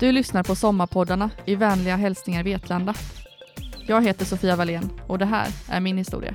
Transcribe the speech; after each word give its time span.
Du 0.00 0.12
lyssnar 0.12 0.42
på 0.42 0.54
Sommarpoddarna 0.54 1.30
i 1.44 1.54
vänliga 1.54 1.96
hälsningar 1.96 2.44
Vetlanda. 2.44 2.94
Jag 3.86 4.04
heter 4.04 4.24
Sofia 4.24 4.56
Wallén 4.56 4.90
och 5.06 5.18
det 5.18 5.24
här 5.24 5.48
är 5.68 5.80
min 5.80 5.98
historia. 5.98 6.34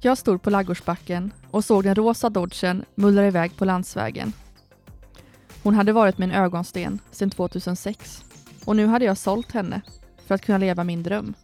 Jag 0.00 0.18
stod 0.18 0.42
på 0.42 0.50
laggårdsbacken 0.50 1.32
och 1.50 1.64
såg 1.64 1.84
den 1.84 1.94
rosa 1.94 2.30
dodgen 2.30 2.84
mullra 2.94 3.26
iväg 3.26 3.56
på 3.56 3.64
landsvägen. 3.64 4.32
Hon 5.62 5.74
hade 5.74 5.92
varit 5.92 6.18
min 6.18 6.32
ögonsten 6.32 6.98
sedan 7.10 7.30
2006 7.30 8.24
och 8.64 8.76
nu 8.76 8.86
hade 8.86 9.04
jag 9.04 9.18
sålt 9.18 9.52
henne 9.52 9.80
för 10.30 10.34
att 10.34 10.42
kunna 10.42 10.58
leva 10.58 10.84
min 10.84 11.02
dröm. 11.02 11.34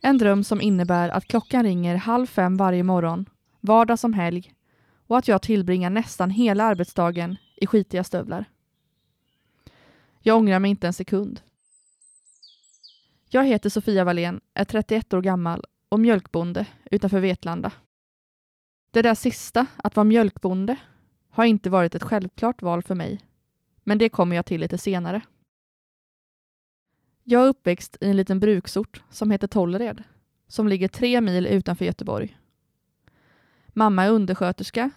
En 0.00 0.18
dröm 0.18 0.44
som 0.44 0.60
innebär 0.60 1.08
att 1.08 1.24
klockan 1.24 1.62
ringer 1.62 1.96
halv 1.96 2.26
fem 2.26 2.56
varje 2.56 2.82
morgon, 2.82 3.26
vardag 3.60 3.98
som 3.98 4.12
helg 4.12 4.52
och 5.06 5.18
att 5.18 5.28
jag 5.28 5.42
tillbringar 5.42 5.90
nästan 5.90 6.30
hela 6.30 6.64
arbetsdagen 6.64 7.36
i 7.56 7.66
skitiga 7.66 8.04
stövlar. 8.04 8.44
Jag 10.20 10.36
ångrar 10.36 10.58
mig 10.58 10.70
inte 10.70 10.86
en 10.86 10.92
sekund. 10.92 11.40
Jag 13.28 13.44
heter 13.44 13.70
Sofia 13.70 14.04
Wallén, 14.04 14.40
är 14.54 14.64
31 14.64 15.14
år 15.14 15.22
gammal 15.22 15.64
och 15.88 16.00
mjölkbonde 16.00 16.66
utanför 16.90 17.20
Vetlanda. 17.20 17.72
Det 18.90 19.02
där 19.02 19.14
sista, 19.14 19.66
att 19.76 19.96
vara 19.96 20.04
mjölkbonde, 20.04 20.76
har 21.30 21.44
inte 21.44 21.70
varit 21.70 21.94
ett 21.94 22.02
självklart 22.02 22.62
val 22.62 22.82
för 22.82 22.94
mig, 22.94 23.20
men 23.84 23.98
det 23.98 24.08
kommer 24.08 24.36
jag 24.36 24.46
till 24.46 24.60
lite 24.60 24.78
senare. 24.78 25.22
Jag 27.26 27.42
är 27.42 27.48
uppväxt 27.48 27.96
i 28.00 28.10
en 28.10 28.16
liten 28.16 28.40
bruksort 28.40 29.02
som 29.10 29.30
heter 29.30 29.46
Tollered, 29.46 30.02
som 30.48 30.68
ligger 30.68 30.88
tre 30.88 31.20
mil 31.20 31.46
utanför 31.46 31.84
Göteborg. 31.84 32.38
Mamma 33.68 34.04
är 34.04 34.10
undersköterska 34.10 34.90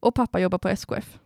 och 0.00 0.14
pappa 0.14 0.40
jobbar 0.40 0.58
på 0.58 0.68
SKF. 0.68 1.18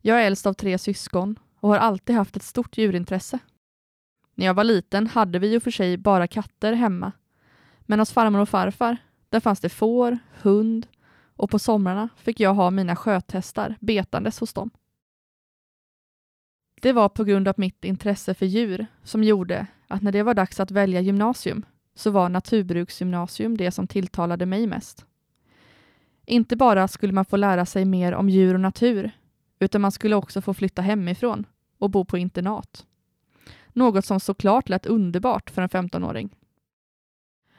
Jag 0.00 0.22
är 0.22 0.26
äldst 0.26 0.46
av 0.46 0.52
tre 0.52 0.78
syskon 0.78 1.38
och 1.60 1.68
har 1.68 1.78
alltid 1.78 2.16
haft 2.16 2.36
ett 2.36 2.42
stort 2.42 2.78
djurintresse. 2.78 3.38
När 4.34 4.46
jag 4.46 4.54
var 4.54 4.64
liten 4.64 5.06
hade 5.06 5.38
vi 5.38 5.52
ju 5.52 5.60
för 5.60 5.70
sig 5.70 5.96
bara 5.96 6.26
katter 6.26 6.72
hemma, 6.72 7.12
men 7.80 7.98
hos 7.98 8.12
farmor 8.12 8.40
och 8.40 8.48
farfar, 8.48 8.96
där 9.28 9.40
fanns 9.40 9.60
det 9.60 9.68
får, 9.68 10.18
hund 10.42 10.86
och 11.36 11.50
på 11.50 11.58
somrarna 11.58 12.08
fick 12.16 12.40
jag 12.40 12.54
ha 12.54 12.70
mina 12.70 12.96
sköthästar 12.96 13.76
betandes 13.80 14.40
hos 14.40 14.52
dem. 14.52 14.70
Det 16.80 16.92
var 16.92 17.08
på 17.08 17.24
grund 17.24 17.48
av 17.48 17.54
mitt 17.56 17.84
intresse 17.84 18.34
för 18.34 18.46
djur 18.46 18.86
som 19.02 19.24
gjorde 19.24 19.66
att 19.88 20.02
när 20.02 20.12
det 20.12 20.22
var 20.22 20.34
dags 20.34 20.60
att 20.60 20.70
välja 20.70 21.00
gymnasium 21.00 21.66
så 21.94 22.10
var 22.10 22.28
naturbruksgymnasium 22.28 23.56
det 23.56 23.70
som 23.70 23.86
tilltalade 23.86 24.46
mig 24.46 24.66
mest. 24.66 25.06
Inte 26.26 26.56
bara 26.56 26.88
skulle 26.88 27.12
man 27.12 27.24
få 27.24 27.36
lära 27.36 27.66
sig 27.66 27.84
mer 27.84 28.14
om 28.14 28.28
djur 28.28 28.54
och 28.54 28.60
natur, 28.60 29.10
utan 29.58 29.80
man 29.80 29.92
skulle 29.92 30.16
också 30.16 30.40
få 30.40 30.54
flytta 30.54 30.82
hemifrån 30.82 31.46
och 31.78 31.90
bo 31.90 32.04
på 32.04 32.18
internat. 32.18 32.86
Något 33.72 34.04
som 34.04 34.20
såklart 34.20 34.68
lät 34.68 34.86
underbart 34.86 35.50
för 35.50 35.62
en 35.62 35.68
15-åring. 35.68 36.36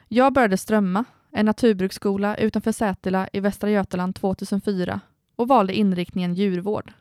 Jag 0.07 0.33
började 0.33 0.57
strömma, 0.57 1.05
en 1.31 1.45
naturbruksskola 1.45 2.37
utanför 2.37 2.71
Sätila 2.71 3.29
i 3.33 3.39
Västra 3.39 3.69
Götaland 3.69 4.15
2004 4.15 4.99
och 5.35 5.47
valde 5.47 5.73
inriktningen 5.73 6.33
djurvård. 6.33 6.93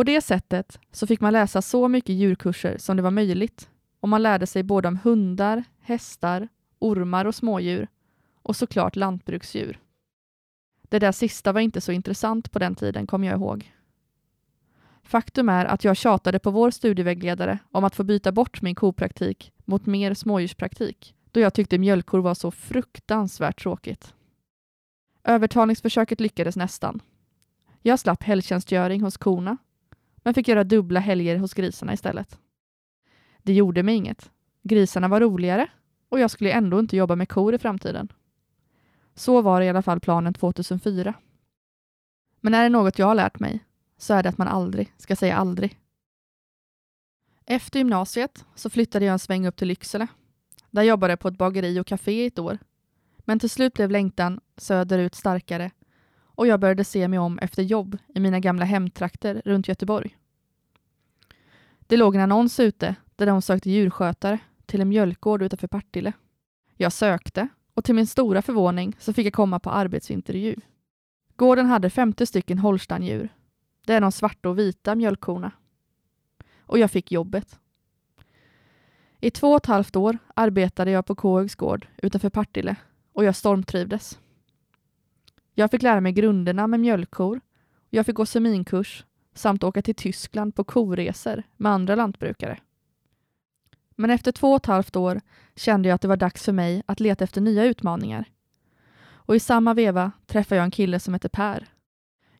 På 0.00 0.04
det 0.04 0.20
sättet 0.20 0.78
så 0.92 1.06
fick 1.06 1.20
man 1.20 1.32
läsa 1.32 1.62
så 1.62 1.88
mycket 1.88 2.14
djurkurser 2.14 2.78
som 2.78 2.96
det 2.96 3.02
var 3.02 3.10
möjligt 3.10 3.68
och 4.00 4.08
man 4.08 4.22
lärde 4.22 4.46
sig 4.46 4.62
både 4.62 4.88
om 4.88 4.96
hundar, 4.96 5.64
hästar, 5.80 6.48
ormar 6.78 7.24
och 7.24 7.34
smådjur 7.34 7.88
och 8.42 8.56
såklart 8.56 8.96
lantbruksdjur. 8.96 9.80
Det 10.88 10.98
där 10.98 11.12
sista 11.12 11.52
var 11.52 11.60
inte 11.60 11.80
så 11.80 11.92
intressant 11.92 12.52
på 12.52 12.58
den 12.58 12.74
tiden, 12.74 13.06
kommer 13.06 13.28
jag 13.28 13.36
ihåg. 13.36 13.72
Faktum 15.02 15.48
är 15.48 15.64
att 15.64 15.84
jag 15.84 15.96
tjatade 15.96 16.38
på 16.38 16.50
vår 16.50 16.70
studievägledare 16.70 17.58
om 17.70 17.84
att 17.84 17.96
få 17.96 18.04
byta 18.04 18.32
bort 18.32 18.62
min 18.62 18.74
kopraktik 18.74 19.52
mot 19.64 19.86
mer 19.86 20.14
smådjurspraktik, 20.14 21.14
då 21.30 21.40
jag 21.40 21.54
tyckte 21.54 21.78
mjölkkor 21.78 22.18
var 22.18 22.34
så 22.34 22.50
fruktansvärt 22.50 23.62
tråkigt. 23.62 24.14
Övertalningsförsöket 25.24 26.20
lyckades 26.20 26.56
nästan. 26.56 27.02
Jag 27.82 27.98
slapp 27.98 28.22
helgtjänstgöring 28.22 29.00
hos 29.00 29.16
korna 29.16 29.56
men 30.22 30.34
fick 30.34 30.48
göra 30.48 30.64
dubbla 30.64 31.00
helger 31.00 31.36
hos 31.36 31.54
grisarna 31.54 31.92
istället. 31.92 32.38
Det 33.42 33.52
gjorde 33.52 33.82
mig 33.82 33.94
inget. 33.94 34.30
Grisarna 34.62 35.08
var 35.08 35.20
roligare 35.20 35.68
och 36.08 36.20
jag 36.20 36.30
skulle 36.30 36.52
ändå 36.52 36.80
inte 36.80 36.96
jobba 36.96 37.16
med 37.16 37.28
kor 37.28 37.54
i 37.54 37.58
framtiden. 37.58 38.12
Så 39.14 39.42
var 39.42 39.60
i 39.60 39.68
alla 39.68 39.82
fall 39.82 40.00
planen 40.00 40.34
2004. 40.34 41.14
Men 42.40 42.54
är 42.54 42.62
det 42.62 42.68
något 42.68 42.98
jag 42.98 43.06
har 43.06 43.14
lärt 43.14 43.38
mig 43.38 43.64
så 43.98 44.14
är 44.14 44.22
det 44.22 44.28
att 44.28 44.38
man 44.38 44.48
aldrig 44.48 44.92
ska 44.96 45.16
säga 45.16 45.36
aldrig. 45.36 45.78
Efter 47.46 47.78
gymnasiet 47.78 48.44
så 48.54 48.70
flyttade 48.70 49.04
jag 49.04 49.12
en 49.12 49.18
sväng 49.18 49.46
upp 49.46 49.56
till 49.56 49.68
Lycksele. 49.68 50.06
Där 50.70 50.82
jobbade 50.82 51.12
jag 51.12 51.20
på 51.20 51.28
ett 51.28 51.38
bageri 51.38 51.80
och 51.80 51.86
café 51.86 52.22
i 52.22 52.26
ett 52.26 52.38
år. 52.38 52.58
Men 53.18 53.38
till 53.38 53.50
slut 53.50 53.74
blev 53.74 53.90
längtan 53.90 54.40
söderut 54.56 55.14
starkare 55.14 55.70
och 56.40 56.46
jag 56.46 56.60
började 56.60 56.84
se 56.84 57.08
mig 57.08 57.18
om 57.18 57.38
efter 57.38 57.62
jobb 57.62 57.98
i 58.14 58.20
mina 58.20 58.40
gamla 58.40 58.64
hemtrakter 58.64 59.42
runt 59.44 59.68
Göteborg. 59.68 60.16
Det 61.80 61.96
låg 61.96 62.14
en 62.14 62.20
annons 62.20 62.60
ute 62.60 62.94
där 63.16 63.26
de 63.26 63.42
sökte 63.42 63.70
djurskötare 63.70 64.38
till 64.66 64.80
en 64.80 64.88
mjölkgård 64.88 65.42
utanför 65.42 65.66
Partille. 65.66 66.12
Jag 66.76 66.92
sökte 66.92 67.48
och 67.74 67.84
till 67.84 67.94
min 67.94 68.06
stora 68.06 68.42
förvåning 68.42 68.96
så 68.98 69.12
fick 69.12 69.26
jag 69.26 69.32
komma 69.32 69.58
på 69.58 69.70
arbetsintervju. 69.70 70.56
Gården 71.36 71.66
hade 71.66 71.90
50 71.90 72.26
stycken 72.26 72.58
holsteindjur. 72.58 73.28
Det 73.86 73.94
är 73.94 74.00
de 74.00 74.12
svarta 74.12 74.48
och 74.48 74.58
vita 74.58 74.94
mjölkkorna. 74.94 75.52
Och 76.60 76.78
jag 76.78 76.90
fick 76.90 77.12
jobbet. 77.12 77.58
I 79.20 79.30
två 79.30 79.50
och 79.50 79.56
ett 79.56 79.66
halvt 79.66 79.96
år 79.96 80.18
arbetade 80.34 80.90
jag 80.90 81.06
på 81.06 81.14
Kåhögs 81.14 81.54
gård 81.54 81.86
utanför 81.96 82.30
Partille 82.30 82.76
och 83.12 83.24
jag 83.24 83.36
stormtrivdes. 83.36 84.18
Jag 85.60 85.70
fick 85.70 85.82
lära 85.82 86.00
mig 86.00 86.12
grunderna 86.12 86.66
med 86.66 86.80
mjölkkor. 86.80 87.40
Jag 87.90 88.06
fick 88.06 88.14
gå 88.14 88.26
seminkurs 88.26 89.04
samt 89.34 89.64
åka 89.64 89.82
till 89.82 89.94
Tyskland 89.94 90.54
på 90.54 90.64
koresor 90.64 91.42
med 91.56 91.72
andra 91.72 91.94
lantbrukare. 91.94 92.58
Men 93.96 94.10
efter 94.10 94.32
två 94.32 94.50
och 94.50 94.56
ett 94.56 94.66
halvt 94.66 94.96
år 94.96 95.20
kände 95.56 95.88
jag 95.88 95.94
att 95.94 96.00
det 96.00 96.08
var 96.08 96.16
dags 96.16 96.44
för 96.44 96.52
mig 96.52 96.82
att 96.86 97.00
leta 97.00 97.24
efter 97.24 97.40
nya 97.40 97.64
utmaningar. 97.64 98.24
Och 99.10 99.36
i 99.36 99.40
samma 99.40 99.74
veva 99.74 100.12
träffade 100.26 100.56
jag 100.56 100.64
en 100.64 100.70
kille 100.70 101.00
som 101.00 101.14
hette 101.14 101.28
Per. 101.28 101.68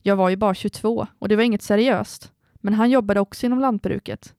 Jag 0.02 0.16
var 0.16 0.28
ju 0.28 0.36
bara 0.36 0.54
22 0.54 1.06
och 1.18 1.28
det 1.28 1.36
var 1.36 1.42
inget 1.42 1.62
seriöst, 1.62 2.32
men 2.54 2.74
han 2.74 2.90
jobbade 2.90 3.20
också 3.20 3.46
inom 3.46 3.60
lantbruket. 3.60 4.34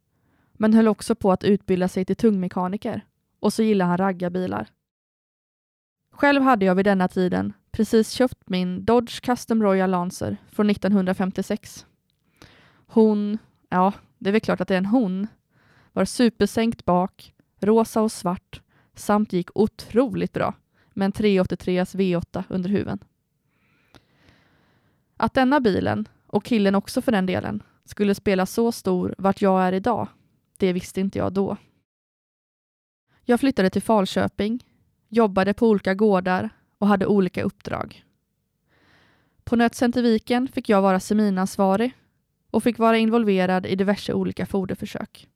Men 0.53 0.73
höll 0.73 0.87
också 0.87 1.15
på 1.15 1.31
att 1.31 1.43
utbilda 1.43 1.87
sig 1.87 2.05
till 2.05 2.15
tungmekaniker. 2.15 3.05
Och 3.39 3.53
så 3.53 3.63
gillade 3.63 3.89
han 3.89 3.97
raggarbilar. 3.97 4.67
Själv 6.11 6.41
hade 6.41 6.65
jag 6.65 6.75
vid 6.75 6.85
denna 6.85 7.07
tiden 7.07 7.53
precis 7.71 8.11
köpt 8.11 8.49
min 8.49 8.85
Dodge 8.85 9.21
Custom 9.21 9.63
Royal 9.63 9.89
Lancer 9.89 10.37
från 10.51 10.69
1956. 10.69 11.85
Hon, 12.87 13.37
ja, 13.69 13.93
det 14.17 14.29
är 14.29 14.31
väl 14.31 14.41
klart 14.41 14.61
att 14.61 14.67
det 14.67 14.73
är 14.73 14.77
en 14.77 14.85
hon, 14.85 15.27
var 15.93 16.05
supersänkt 16.05 16.85
bak, 16.85 17.33
rosa 17.59 18.01
och 18.01 18.11
svart 18.11 18.61
samt 18.95 19.33
gick 19.33 19.49
otroligt 19.57 20.33
bra 20.33 20.53
med 20.93 21.05
en 21.05 21.11
383 21.11 21.83
V8 21.83 22.43
under 22.49 22.69
huven. 22.69 22.99
Att 25.17 25.33
denna 25.33 25.59
bilen, 25.59 26.07
och 26.27 26.43
killen 26.43 26.75
också 26.75 27.01
för 27.01 27.11
den 27.11 27.25
delen, 27.25 27.63
skulle 27.85 28.15
spela 28.15 28.45
så 28.45 28.71
stor 28.71 29.15
vart 29.17 29.41
jag 29.41 29.63
är 29.63 29.73
idag, 29.73 30.07
det 30.57 30.73
visste 30.73 31.01
inte 31.01 31.19
jag 31.19 31.33
då. 31.33 31.57
Jag 33.23 33.39
flyttade 33.39 33.69
till 33.69 33.81
Falköping, 33.81 34.65
jobbade 35.07 35.53
på 35.53 35.67
olika 35.67 35.93
gårdar 35.93 36.49
och 36.81 36.87
hade 36.87 37.05
olika 37.05 37.43
uppdrag. 37.43 38.03
På 39.43 39.55
Nötcenterviken 39.55 40.47
fick 40.47 40.69
jag 40.69 40.81
vara 40.81 40.99
seminansvarig 40.99 41.93
och 42.51 42.63
fick 42.63 42.77
vara 42.79 42.97
involverad 42.97 43.65
i 43.65 43.75
diverse 43.75 44.13
olika 44.13 44.45
foderförsök. 44.45 45.27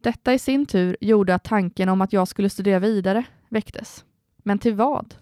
Detta 0.00 0.34
i 0.34 0.38
sin 0.38 0.66
tur 0.66 0.96
gjorde 1.00 1.34
att 1.34 1.44
tanken 1.44 1.88
om 1.88 2.00
att 2.00 2.12
jag 2.12 2.28
skulle 2.28 2.50
studera 2.50 2.78
vidare 2.78 3.24
väcktes. 3.48 4.04
Men 4.36 4.58
till 4.58 4.74
vad? 4.74 5.14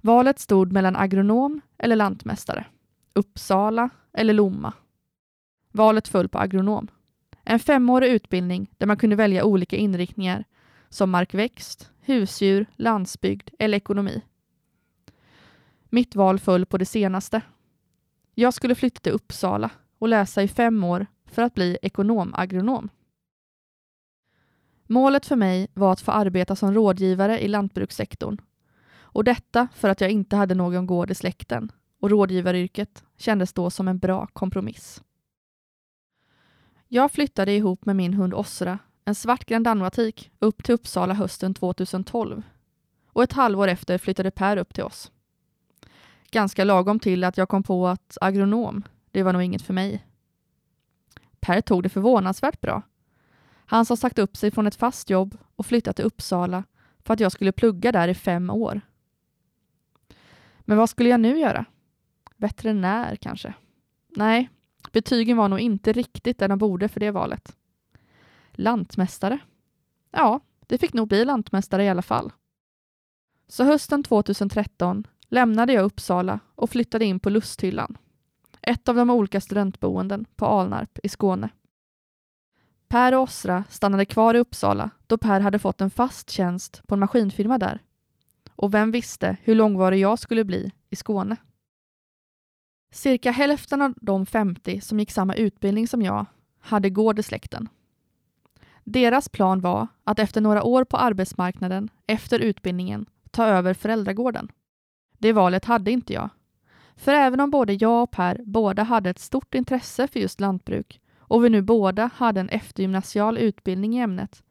Valet 0.00 0.38
stod 0.38 0.72
mellan 0.72 0.96
agronom 0.96 1.60
eller 1.78 1.96
lantmästare, 1.96 2.66
Uppsala 3.12 3.90
eller 4.12 4.34
Lomma. 4.34 4.72
Valet 5.72 6.08
föll 6.08 6.28
på 6.28 6.38
agronom. 6.38 6.88
En 7.44 7.58
femårig 7.58 8.12
utbildning 8.12 8.70
där 8.78 8.86
man 8.86 8.96
kunde 8.96 9.16
välja 9.16 9.44
olika 9.44 9.76
inriktningar 9.76 10.44
som 10.88 11.10
markväxt, 11.10 11.90
husdjur, 12.08 12.66
landsbygd 12.76 13.50
eller 13.58 13.76
ekonomi. 13.76 14.22
Mitt 15.88 16.16
val 16.16 16.38
föll 16.38 16.66
på 16.66 16.78
det 16.78 16.84
senaste. 16.84 17.42
Jag 18.34 18.54
skulle 18.54 18.74
flytta 18.74 19.00
till 19.00 19.12
Uppsala 19.12 19.70
och 19.98 20.08
läsa 20.08 20.42
i 20.42 20.48
fem 20.48 20.84
år 20.84 21.06
för 21.26 21.42
att 21.42 21.54
bli 21.54 21.78
ekonomagronom. 21.82 22.88
Målet 24.86 25.26
för 25.26 25.36
mig 25.36 25.68
var 25.74 25.92
att 25.92 26.00
få 26.00 26.10
arbeta 26.10 26.56
som 26.56 26.74
rådgivare 26.74 27.40
i 27.40 27.48
lantbrukssektorn. 27.48 28.38
Och 29.00 29.24
detta 29.24 29.68
för 29.74 29.88
att 29.88 30.00
jag 30.00 30.10
inte 30.10 30.36
hade 30.36 30.54
någon 30.54 30.86
gård 30.86 31.10
i 31.10 31.14
släkten 31.14 31.72
och 32.00 32.10
rådgivaryrket 32.10 33.04
kändes 33.16 33.52
då 33.52 33.70
som 33.70 33.88
en 33.88 33.98
bra 33.98 34.26
kompromiss. 34.26 35.02
Jag 36.88 37.12
flyttade 37.12 37.52
ihop 37.52 37.86
med 37.86 37.96
min 37.96 38.14
hund 38.14 38.34
Osra, 38.34 38.78
en 39.08 39.14
svart 39.14 39.44
Grand 39.44 39.68
upp 40.38 40.64
till 40.64 40.74
Uppsala 40.74 41.14
hösten 41.14 41.54
2012. 41.54 42.42
Och 43.06 43.22
ett 43.22 43.32
halvår 43.32 43.68
efter 43.68 43.98
flyttade 43.98 44.30
Per 44.30 44.56
upp 44.56 44.74
till 44.74 44.84
oss. 44.84 45.10
Ganska 46.30 46.64
lagom 46.64 47.00
till 47.00 47.24
att 47.24 47.36
jag 47.36 47.48
kom 47.48 47.62
på 47.62 47.88
att 47.88 48.18
agronom, 48.20 48.82
det 49.10 49.22
var 49.22 49.32
nog 49.32 49.42
inget 49.42 49.62
för 49.62 49.74
mig. 49.74 50.06
Per 51.40 51.60
tog 51.60 51.82
det 51.82 51.88
förvånansvärt 51.88 52.60
bra. 52.60 52.82
Han 53.66 53.86
som 53.86 53.96
sagt 53.96 54.18
upp 54.18 54.36
sig 54.36 54.50
från 54.50 54.66
ett 54.66 54.74
fast 54.76 55.10
jobb 55.10 55.38
och 55.56 55.66
flyttat 55.66 55.96
till 55.96 56.04
Uppsala 56.04 56.64
för 57.04 57.14
att 57.14 57.20
jag 57.20 57.32
skulle 57.32 57.52
plugga 57.52 57.92
där 57.92 58.08
i 58.08 58.14
fem 58.14 58.50
år. 58.50 58.80
Men 60.60 60.76
vad 60.76 60.90
skulle 60.90 61.08
jag 61.08 61.20
nu 61.20 61.38
göra? 61.38 61.64
Veterinär 62.36 63.16
kanske? 63.16 63.54
Nej, 64.08 64.48
betygen 64.92 65.36
var 65.36 65.48
nog 65.48 65.60
inte 65.60 65.92
riktigt 65.92 66.38
där 66.38 66.48
de 66.48 66.58
borde 66.58 66.88
för 66.88 67.00
det 67.00 67.10
valet. 67.10 67.54
Lantmästare? 68.58 69.38
Ja, 70.10 70.40
det 70.66 70.78
fick 70.78 70.92
nog 70.92 71.08
bli 71.08 71.24
lantmästare 71.24 71.84
i 71.84 71.88
alla 71.88 72.02
fall. 72.02 72.32
Så 73.48 73.64
hösten 73.64 74.02
2013 74.02 75.06
lämnade 75.28 75.72
jag 75.72 75.84
Uppsala 75.84 76.40
och 76.54 76.70
flyttade 76.70 77.04
in 77.04 77.20
på 77.20 77.30
Lusthyllan, 77.30 77.98
ett 78.62 78.88
av 78.88 78.96
de 78.96 79.10
olika 79.10 79.40
studentboenden 79.40 80.24
på 80.36 80.46
Alnarp 80.46 80.98
i 81.02 81.08
Skåne. 81.08 81.48
Per 82.88 83.14
och 83.14 83.22
Osra 83.22 83.64
stannade 83.68 84.04
kvar 84.04 84.34
i 84.34 84.38
Uppsala 84.38 84.90
då 85.06 85.18
Per 85.18 85.40
hade 85.40 85.58
fått 85.58 85.80
en 85.80 85.90
fast 85.90 86.30
tjänst 86.30 86.82
på 86.86 86.94
en 86.94 87.00
maskinfirma 87.00 87.58
där. 87.58 87.82
Och 88.50 88.74
vem 88.74 88.90
visste 88.90 89.36
hur 89.42 89.54
långvarig 89.54 90.00
jag 90.00 90.18
skulle 90.18 90.44
bli 90.44 90.72
i 90.90 90.96
Skåne? 90.96 91.36
Cirka 92.92 93.30
hälften 93.30 93.82
av 93.82 93.94
de 94.00 94.26
50 94.26 94.80
som 94.80 95.00
gick 95.00 95.10
samma 95.10 95.34
utbildning 95.34 95.88
som 95.88 96.02
jag 96.02 96.26
hade 96.60 96.90
gård 96.90 97.18
i 97.18 97.22
släkten. 97.22 97.68
Deras 98.90 99.28
plan 99.28 99.60
var 99.60 99.86
att 100.04 100.18
efter 100.18 100.40
några 100.40 100.62
år 100.62 100.84
på 100.84 100.96
arbetsmarknaden 100.96 101.90
efter 102.06 102.40
utbildningen 102.40 103.06
ta 103.30 103.46
över 103.46 103.74
föräldragården. 103.74 104.48
Det 105.18 105.32
valet 105.32 105.64
hade 105.64 105.90
inte 105.90 106.12
jag. 106.12 106.30
För 106.96 107.12
även 107.12 107.40
om 107.40 107.50
både 107.50 107.72
jag 107.72 108.02
och 108.02 108.10
Per 108.10 108.40
båda 108.44 108.82
hade 108.82 109.10
ett 109.10 109.18
stort 109.18 109.54
intresse 109.54 110.08
för 110.08 110.20
just 110.20 110.40
lantbruk 110.40 111.00
och 111.18 111.44
vi 111.44 111.48
nu 111.48 111.62
båda 111.62 112.10
hade 112.14 112.40
en 112.40 112.48
eftergymnasial 112.48 113.38
utbildning 113.38 113.96
i 113.96 114.00
ämnet 114.00 114.42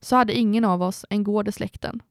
så 0.00 0.16
hade 0.16 0.32
ingen 0.32 0.64
av 0.64 0.82
oss 0.82 1.04
en 1.10 1.24
gård 1.24 1.48
i 1.48 1.52
släkten. 1.52 2.02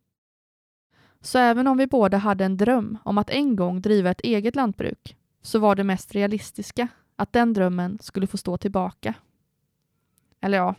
Så 1.21 1.39
även 1.39 1.67
om 1.67 1.77
vi 1.77 1.87
båda 1.87 2.17
hade 2.17 2.45
en 2.45 2.57
dröm 2.57 2.97
om 3.03 3.17
att 3.17 3.29
en 3.29 3.55
gång 3.55 3.81
driva 3.81 4.11
ett 4.11 4.21
eget 4.21 4.55
lantbruk 4.55 5.17
så 5.41 5.59
var 5.59 5.75
det 5.75 5.83
mest 5.83 6.15
realistiska 6.15 6.87
att 7.15 7.33
den 7.33 7.53
drömmen 7.53 7.99
skulle 8.01 8.27
få 8.27 8.37
stå 8.37 8.57
tillbaka. 8.57 9.13
Eller 10.41 10.57
ja, 10.57 10.75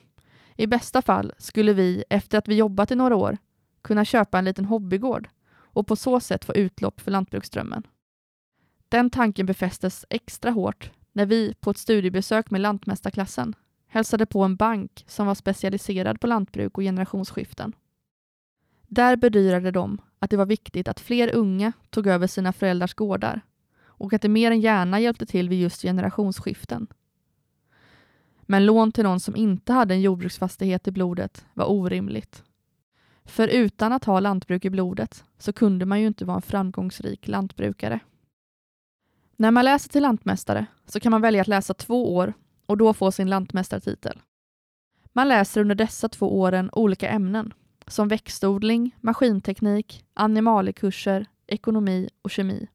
i 0.61 0.67
bästa 0.67 1.03
fall 1.03 1.33
skulle 1.39 1.73
vi, 1.73 2.05
efter 2.11 2.39
att 2.39 2.49
vi 2.49 2.55
jobbat 2.55 2.91
i 2.91 2.95
några 2.95 3.17
år, 3.17 3.39
kunna 3.83 4.05
köpa 4.05 4.39
en 4.39 4.45
liten 4.45 4.65
hobbygård 4.65 5.29
och 5.53 5.87
på 5.87 5.97
så 5.97 6.21
sätt 6.21 6.45
få 6.45 6.55
utlopp 6.55 7.01
för 7.01 7.11
lantbruksdrömmen. 7.11 7.87
Den 8.89 9.11
tanken 9.11 9.47
befästes 9.47 10.07
extra 10.11 10.51
hårt 10.51 10.91
när 11.13 11.27
vi 11.27 11.55
på 11.61 11.71
ett 11.71 11.79
studiebesök 11.79 12.51
med 12.51 12.61
Lantmästarklassen 12.61 13.55
hälsade 13.87 14.27
på 14.27 14.43
en 14.43 14.57
bank 14.57 15.05
som 15.07 15.27
var 15.27 15.35
specialiserad 15.35 16.21
på 16.21 16.27
lantbruk 16.27 16.79
och 16.79 16.83
generationsskiften. 16.83 17.73
Där 18.89 19.17
bedyrade 19.17 19.71
de 19.71 20.01
att 20.19 20.31
det 20.31 20.37
var 20.37 20.47
viktigt 20.47 20.89
att 20.89 21.01
fler 21.01 21.35
unga 21.35 21.73
tog 21.91 22.07
över 22.07 22.27
sina 22.27 22.53
föräldrars 22.53 22.95
gårdar 22.95 23.41
och 23.85 24.13
att 24.13 24.23
det 24.23 24.29
mer 24.29 24.51
än 24.51 24.61
gärna 24.61 25.01
hjälpte 25.01 25.27
till 25.27 25.49
vid 25.49 25.61
just 25.61 25.83
generationsskiften. 25.83 26.87
Men 28.51 28.67
lån 28.67 28.93
till 28.93 29.05
någon 29.05 29.21
som 29.21 29.37
inte 29.37 29.73
hade 29.73 29.95
en 29.95 30.01
jordbruksfastighet 30.01 30.89
i 30.89 30.91
blodet 30.91 31.47
var 31.55 31.71
orimligt. 31.71 32.45
För 33.25 33.49
utan 33.49 33.93
att 33.93 34.05
ha 34.05 34.21
lantbruk 34.21 34.65
i 34.65 34.71
blodet 34.71 35.25
så 35.39 35.53
kunde 35.53 35.87
man 35.87 36.01
ju 36.01 36.07
inte 36.07 36.25
vara 36.25 36.37
en 36.37 36.43
framgångsrik 36.43 37.29
lantbrukare. 37.29 38.01
När 39.37 39.51
man 39.51 39.65
läser 39.65 39.89
till 39.89 40.03
lantmästare 40.03 40.67
så 40.87 41.01
kan 41.01 41.11
man 41.11 41.23
välja 41.23 41.41
att 41.41 41.49
läsa 41.49 41.75
två 41.75 42.17
år 42.17 42.33
och 42.67 42.77
då 42.77 42.95
få 42.95 43.13
sin 43.13 43.31
lantmästartitel. 43.31 44.21
Man 45.13 45.29
läser 45.29 45.61
under 45.61 45.75
dessa 45.75 46.09
två 46.09 46.41
åren 46.41 46.71
olika 46.73 47.09
ämnen 47.09 47.55
som 47.87 48.09
växtodling, 48.09 48.97
maskinteknik, 49.01 50.05
animaliekurser, 50.15 51.27
ekonomi 51.47 52.09
och 52.23 52.31
kemi. 52.31 52.69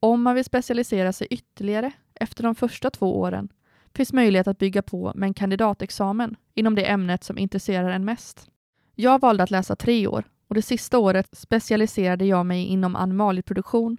Om 0.00 0.22
man 0.22 0.34
vill 0.34 0.44
specialisera 0.44 1.12
sig 1.12 1.26
ytterligare 1.30 1.92
efter 2.14 2.42
de 2.42 2.54
första 2.54 2.90
två 2.90 3.20
åren 3.20 3.48
finns 3.94 4.12
möjlighet 4.12 4.46
att 4.46 4.58
bygga 4.58 4.82
på 4.82 5.12
med 5.14 5.26
en 5.26 5.34
kandidatexamen 5.34 6.36
inom 6.54 6.74
det 6.74 6.90
ämnet 6.90 7.24
som 7.24 7.38
intresserar 7.38 7.90
en 7.90 8.04
mest. 8.04 8.50
Jag 8.94 9.20
valde 9.20 9.42
att 9.42 9.50
läsa 9.50 9.76
tre 9.76 10.06
år 10.06 10.24
och 10.48 10.54
det 10.54 10.62
sista 10.62 10.98
året 10.98 11.28
specialiserade 11.32 12.24
jag 12.24 12.46
mig 12.46 12.64
inom 12.64 12.96
animalieproduktion 12.96 13.96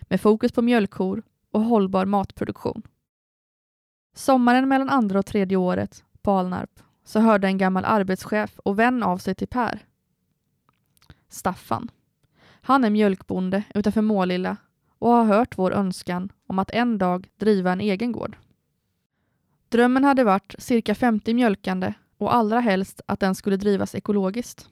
med 0.00 0.20
fokus 0.20 0.52
på 0.52 0.62
mjölkkor 0.62 1.22
och 1.50 1.60
hållbar 1.60 2.06
matproduktion. 2.06 2.82
Sommaren 4.14 4.68
mellan 4.68 4.88
andra 4.88 5.18
och 5.18 5.26
tredje 5.26 5.56
året 5.56 6.04
på 6.22 6.30
Alnarp 6.30 6.80
så 7.04 7.20
hörde 7.20 7.46
en 7.46 7.58
gammal 7.58 7.84
arbetschef 7.84 8.58
och 8.58 8.78
vän 8.78 9.02
av 9.02 9.18
sig 9.18 9.34
till 9.34 9.48
Per. 9.48 9.84
Staffan. 11.28 11.90
Han 12.60 12.84
är 12.84 12.90
mjölkbonde 12.90 13.62
utanför 13.74 14.02
Målilla 14.02 14.56
och 14.98 15.10
har 15.10 15.24
hört 15.24 15.58
vår 15.58 15.72
önskan 15.72 16.32
om 16.46 16.58
att 16.58 16.70
en 16.70 16.98
dag 16.98 17.28
driva 17.36 17.72
en 17.72 17.80
egen 17.80 18.12
gård. 18.12 18.36
Drömmen 19.68 20.04
hade 20.04 20.24
varit 20.24 20.54
cirka 20.58 20.94
50 20.94 21.34
mjölkande 21.34 21.94
och 22.18 22.34
allra 22.34 22.60
helst 22.60 23.00
att 23.06 23.20
den 23.20 23.34
skulle 23.34 23.56
drivas 23.56 23.94
ekologiskt. 23.94 24.68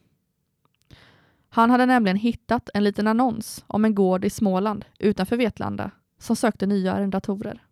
Han 1.49 1.71
hade 1.71 1.87
nämligen 1.87 2.17
hittat 2.17 2.71
en 2.75 2.85
liten 2.85 3.07
annons 3.07 3.65
om 3.67 3.85
en 3.85 3.95
gård 3.95 4.25
i 4.25 4.31
Småland 4.31 4.85
utanför 4.99 5.37
Vetlanda 5.37 5.91
som 6.19 6.37
sökte 6.37 6.67
nya 6.67 6.93
arrendatorer. 6.93 7.63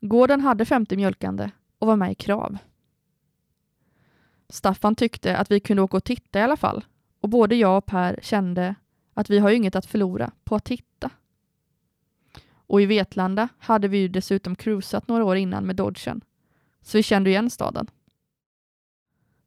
Gården 0.00 0.40
hade 0.40 0.64
50 0.64 0.96
mjölkande 0.96 1.50
och 1.78 1.86
var 1.86 1.96
med 1.96 2.12
i 2.12 2.14
krav. 2.14 2.58
Staffan 4.48 4.94
tyckte 4.94 5.36
att 5.36 5.50
vi 5.50 5.60
kunde 5.60 5.82
åka 5.82 5.96
och 5.96 6.04
titta 6.04 6.38
i 6.38 6.42
alla 6.42 6.56
fall 6.56 6.84
och 7.20 7.28
både 7.28 7.56
jag 7.56 7.78
och 7.78 7.86
Per 7.86 8.18
kände 8.22 8.74
att 9.14 9.30
vi 9.30 9.38
har 9.38 9.50
inget 9.50 9.76
att 9.76 9.86
förlora 9.86 10.30
på 10.44 10.56
att 10.56 10.64
titta. 10.64 11.10
Och 12.66 12.82
i 12.82 12.86
Vetlanda 12.86 13.48
hade 13.58 13.88
vi 13.88 13.98
ju 13.98 14.08
dessutom 14.08 14.56
cruisat 14.56 15.08
några 15.08 15.24
år 15.24 15.36
innan 15.36 15.66
med 15.66 15.76
Dodgen, 15.76 16.20
så 16.84 16.98
vi 16.98 17.02
kände 17.02 17.30
igen 17.30 17.50
staden. 17.50 17.86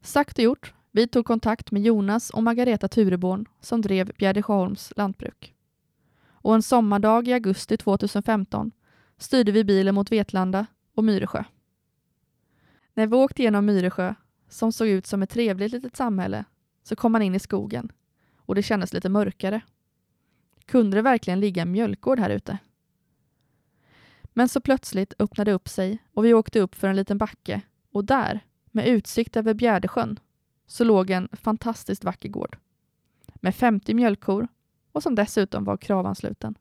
Sagt 0.02 0.38
och 0.38 0.44
gjort, 0.44 0.74
vi 0.92 1.08
tog 1.08 1.26
kontakt 1.26 1.72
med 1.72 1.82
Jonas 1.82 2.30
och 2.30 2.44
Margareta 2.44 2.88
Tureborn 2.88 3.46
som 3.60 3.82
drev 3.82 4.12
Bjärdesjöholms 4.18 4.94
lantbruk. 4.96 5.56
Och 6.28 6.56
en 6.56 6.64
sommardag 6.64 7.28
i 7.28 7.34
augusti 7.34 7.78
2015 7.78 8.72
styrde 9.18 9.52
vi 9.52 9.64
bilen 9.64 9.96
mot 9.96 10.12
Vetlanda 10.12 10.66
och 10.94 11.04
Myresjö. 11.04 11.44
När 12.94 13.08
vi 13.08 13.16
åkte 13.16 13.44
genom 13.44 13.66
Myresjö, 13.66 14.16
som 14.50 14.72
såg 14.72 14.88
ut 14.88 15.08
som 15.08 15.24
ett 15.24 15.30
trevligt 15.30 15.72
litet 15.72 15.96
samhälle, 15.96 16.46
så 16.84 16.96
kom 16.96 17.12
man 17.12 17.22
in 17.22 17.36
i 17.36 17.40
skogen 17.40 17.92
och 18.36 18.56
det 18.56 18.64
kändes 18.64 18.94
lite 18.94 19.10
mörkare. 19.10 19.62
Kunde 20.66 20.98
det 20.98 21.02
verkligen 21.02 21.40
ligga 21.40 21.62
en 21.62 21.72
mjölkgård 21.72 22.20
här 22.20 22.30
ute? 22.30 22.58
Men 24.38 24.50
så 24.50 24.62
plötsligt 24.62 25.14
öppnade 25.20 25.52
det 25.52 25.56
upp 25.56 25.70
sig 25.70 26.04
och 26.14 26.26
vi 26.26 26.34
åkte 26.34 26.60
upp 26.60 26.76
för 26.76 26.88
en 26.88 26.96
liten 26.96 27.18
backe 27.18 27.62
och 27.92 28.06
där, 28.06 28.40
med 28.72 28.88
utsikt 28.88 29.38
över 29.38 29.54
Bjärdesjön, 29.54 30.20
så 30.68 30.84
låg 30.84 31.10
en 31.10 31.30
fantastiskt 31.34 32.04
vacker 32.04 32.30
gård 32.30 32.58
med 33.36 33.56
50 33.56 33.94
mjölkkor 33.94 34.48
och 34.92 35.04
som 35.04 35.16
dessutom 35.16 35.64
var 35.64 35.78
kravansluten. 35.78 36.58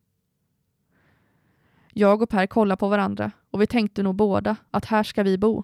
Jag 1.93 2.23
och 2.23 2.29
Per 2.29 2.47
kollade 2.47 2.79
på 2.79 2.89
varandra 2.89 3.31
och 3.51 3.61
vi 3.61 3.67
tänkte 3.67 4.03
nog 4.03 4.15
båda 4.15 4.57
att 4.71 4.85
här 4.85 5.03
ska 5.03 5.23
vi 5.23 5.39
bo. 5.39 5.63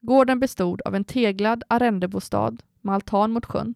Gården 0.00 0.40
bestod 0.40 0.82
av 0.84 0.94
en 0.94 1.04
teglad 1.04 1.64
arrendebostad 1.68 2.56
med 2.80 2.94
altan 2.94 3.32
mot 3.32 3.46
sjön. 3.46 3.74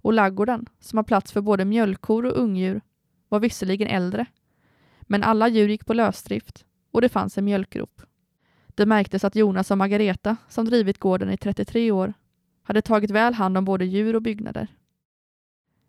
Och 0.00 0.12
laggården, 0.12 0.66
som 0.80 0.96
har 0.96 1.04
plats 1.04 1.32
för 1.32 1.40
både 1.40 1.64
mjölkkor 1.64 2.26
och 2.26 2.38
ungdjur, 2.38 2.80
var 3.28 3.40
visserligen 3.40 3.88
äldre, 3.88 4.26
men 5.08 5.22
alla 5.22 5.48
djur 5.48 5.68
gick 5.68 5.86
på 5.86 5.94
lösdrift 5.94 6.64
och 6.90 7.00
det 7.00 7.08
fanns 7.08 7.38
en 7.38 7.44
mjölkgrop. 7.44 8.02
Det 8.66 8.86
märktes 8.86 9.24
att 9.24 9.36
Jonas 9.36 9.70
och 9.70 9.78
Margareta, 9.78 10.36
som 10.48 10.64
drivit 10.64 10.98
gården 10.98 11.30
i 11.30 11.36
33 11.36 11.90
år, 11.90 12.14
hade 12.62 12.82
tagit 12.82 13.10
väl 13.10 13.34
hand 13.34 13.58
om 13.58 13.64
både 13.64 13.84
djur 13.84 14.16
och 14.16 14.22
byggnader. 14.22 14.68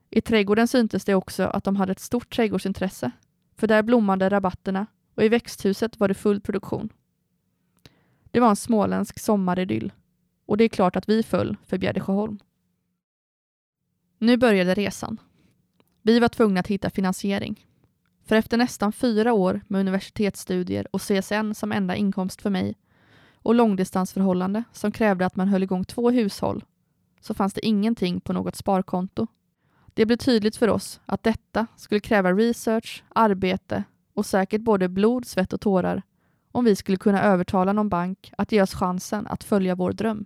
I 0.09 0.21
trädgården 0.21 0.67
syntes 0.67 1.05
det 1.05 1.15
också 1.15 1.43
att 1.43 1.63
de 1.63 1.75
hade 1.75 1.91
ett 1.91 1.99
stort 1.99 2.35
trädgårdsintresse, 2.35 3.11
för 3.55 3.67
där 3.67 3.83
blommade 3.83 4.29
rabatterna 4.29 4.87
och 5.15 5.23
i 5.23 5.29
växthuset 5.29 5.99
var 5.99 6.07
det 6.07 6.13
full 6.13 6.41
produktion. 6.41 6.89
Det 8.31 8.39
var 8.39 8.49
en 8.49 8.55
småländsk 8.55 9.19
sommaridyll 9.19 9.91
och 10.45 10.57
det 10.57 10.63
är 10.63 10.69
klart 10.69 10.95
att 10.95 11.09
vi 11.09 11.23
föll 11.23 11.57
för 11.65 11.77
Bjärdesjöholm. 11.77 12.39
Nu 14.17 14.37
började 14.37 14.73
resan. 14.73 15.17
Vi 16.01 16.19
var 16.19 16.29
tvungna 16.29 16.59
att 16.59 16.67
hitta 16.67 16.89
finansiering. 16.89 17.65
För 18.29 18.35
efter 18.35 18.57
nästan 18.57 18.91
fyra 18.91 19.33
år 19.33 19.61
med 19.67 19.79
universitetsstudier 19.79 20.87
och 20.91 21.01
CSN 21.01 21.53
som 21.53 21.71
enda 21.71 21.95
inkomst 21.95 22.41
för 22.41 22.49
mig 22.49 22.75
och 23.33 23.55
långdistansförhållande 23.55 24.63
som 24.71 24.91
krävde 24.91 25.25
att 25.25 25.35
man 25.35 25.47
höll 25.47 25.63
igång 25.63 25.85
två 25.85 26.09
hushåll 26.09 26.63
så 27.21 27.33
fanns 27.33 27.53
det 27.53 27.65
ingenting 27.65 28.21
på 28.21 28.33
något 28.33 28.55
sparkonto. 28.55 29.27
Det 29.93 30.05
blev 30.05 30.17
tydligt 30.17 30.55
för 30.55 30.67
oss 30.67 30.99
att 31.05 31.23
detta 31.23 31.67
skulle 31.75 31.99
kräva 31.99 32.33
research, 32.33 33.03
arbete 33.09 33.83
och 34.13 34.25
säkert 34.25 34.61
både 34.61 34.89
blod, 34.89 35.25
svett 35.25 35.53
och 35.53 35.61
tårar 35.61 36.01
om 36.51 36.65
vi 36.65 36.75
skulle 36.75 36.97
kunna 36.97 37.23
övertala 37.23 37.73
någon 37.73 37.89
bank 37.89 38.33
att 38.37 38.51
ge 38.51 38.61
oss 38.61 38.73
chansen 38.73 39.27
att 39.27 39.43
följa 39.43 39.75
vår 39.75 39.91
dröm. 39.91 40.25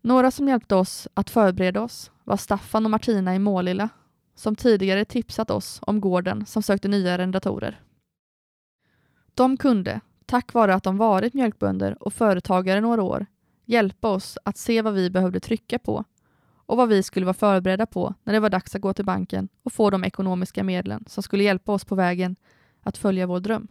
Några 0.00 0.30
som 0.30 0.48
hjälpte 0.48 0.74
oss 0.74 1.08
att 1.14 1.30
förbereda 1.30 1.80
oss 1.80 2.10
var 2.24 2.36
Staffan 2.36 2.84
och 2.84 2.90
Martina 2.90 3.34
i 3.34 3.38
Målilla 3.38 3.88
som 4.38 4.56
tidigare 4.56 5.04
tipsat 5.04 5.50
oss 5.50 5.80
om 5.82 6.00
gården 6.00 6.46
som 6.46 6.62
sökte 6.62 6.88
nya 6.88 7.14
arrendatorer. 7.14 7.80
De 9.34 9.56
kunde, 9.56 10.00
tack 10.26 10.52
vare 10.52 10.74
att 10.74 10.82
de 10.82 10.96
varit 10.96 11.34
mjölkbönder 11.34 12.02
och 12.02 12.12
företagare 12.12 12.80
några 12.80 13.02
år, 13.02 13.26
hjälpa 13.64 14.08
oss 14.08 14.38
att 14.44 14.56
se 14.56 14.82
vad 14.82 14.94
vi 14.94 15.10
behövde 15.10 15.40
trycka 15.40 15.78
på 15.78 16.04
och 16.66 16.76
vad 16.76 16.88
vi 16.88 17.02
skulle 17.02 17.26
vara 17.26 17.34
förberedda 17.34 17.86
på 17.86 18.14
när 18.24 18.32
det 18.32 18.40
var 18.40 18.50
dags 18.50 18.74
att 18.74 18.80
gå 18.80 18.94
till 18.94 19.04
banken 19.04 19.48
och 19.62 19.72
få 19.72 19.90
de 19.90 20.04
ekonomiska 20.04 20.64
medlen 20.64 21.04
som 21.08 21.22
skulle 21.22 21.44
hjälpa 21.44 21.72
oss 21.72 21.84
på 21.84 21.94
vägen 21.94 22.36
att 22.80 22.98
följa 22.98 23.26
vår 23.26 23.40
dröm. 23.40 23.68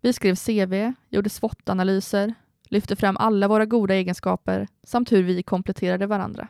Vi 0.00 0.12
skrev 0.12 0.36
CV, 0.36 0.92
gjorde 1.08 1.30
SWOT-analyser, 1.30 2.34
lyfte 2.64 2.96
fram 2.96 3.16
alla 3.16 3.48
våra 3.48 3.66
goda 3.66 3.94
egenskaper 3.94 4.68
samt 4.82 5.12
hur 5.12 5.22
vi 5.22 5.42
kompletterade 5.42 6.06
varandra. 6.06 6.48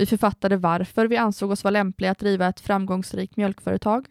Vi 0.00 0.06
författade 0.06 0.56
varför 0.56 1.06
vi 1.06 1.16
ansåg 1.16 1.50
oss 1.50 1.64
vara 1.64 1.70
lämpliga 1.72 2.10
att 2.10 2.18
driva 2.18 2.48
ett 2.48 2.60
framgångsrikt 2.60 3.36
mjölkföretag 3.36 4.08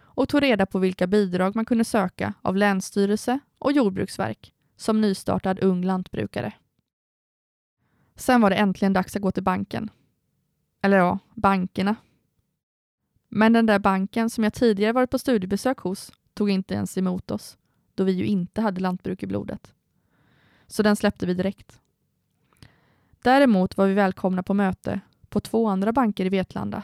och 0.00 0.28
tog 0.28 0.42
reda 0.42 0.66
på 0.66 0.78
vilka 0.78 1.06
bidrag 1.06 1.56
man 1.56 1.64
kunde 1.64 1.84
söka 1.84 2.34
av 2.42 2.56
Länsstyrelse 2.56 3.38
och 3.58 3.72
Jordbruksverk 3.72 4.54
som 4.76 5.00
nystartad 5.00 5.58
ung 5.58 5.84
lantbrukare. 5.84 6.52
Sen 8.16 8.40
var 8.40 8.50
det 8.50 8.56
äntligen 8.56 8.92
dags 8.92 9.16
att 9.16 9.22
gå 9.22 9.32
till 9.32 9.42
banken. 9.42 9.90
Eller 10.82 10.96
ja, 10.96 11.18
bankerna. 11.34 11.96
Men 13.28 13.52
den 13.52 13.66
där 13.66 13.78
banken 13.78 14.30
som 14.30 14.44
jag 14.44 14.54
tidigare 14.54 14.92
varit 14.92 15.10
på 15.10 15.18
studiebesök 15.18 15.78
hos 15.78 16.12
tog 16.34 16.50
inte 16.50 16.74
ens 16.74 16.98
emot 16.98 17.30
oss, 17.30 17.58
då 17.94 18.04
vi 18.04 18.12
ju 18.12 18.26
inte 18.26 18.60
hade 18.60 18.80
lantbruk 18.80 19.22
i 19.22 19.26
blodet. 19.26 19.74
Så 20.66 20.82
den 20.82 20.96
släppte 20.96 21.26
vi 21.26 21.34
direkt. 21.34 21.80
Däremot 23.22 23.76
var 23.76 23.86
vi 23.86 23.94
välkomna 23.94 24.42
på 24.42 24.54
möte 24.54 25.00
på 25.30 25.40
två 25.40 25.68
andra 25.68 25.92
banker 25.92 26.24
i 26.24 26.28
Vetlanda. 26.28 26.82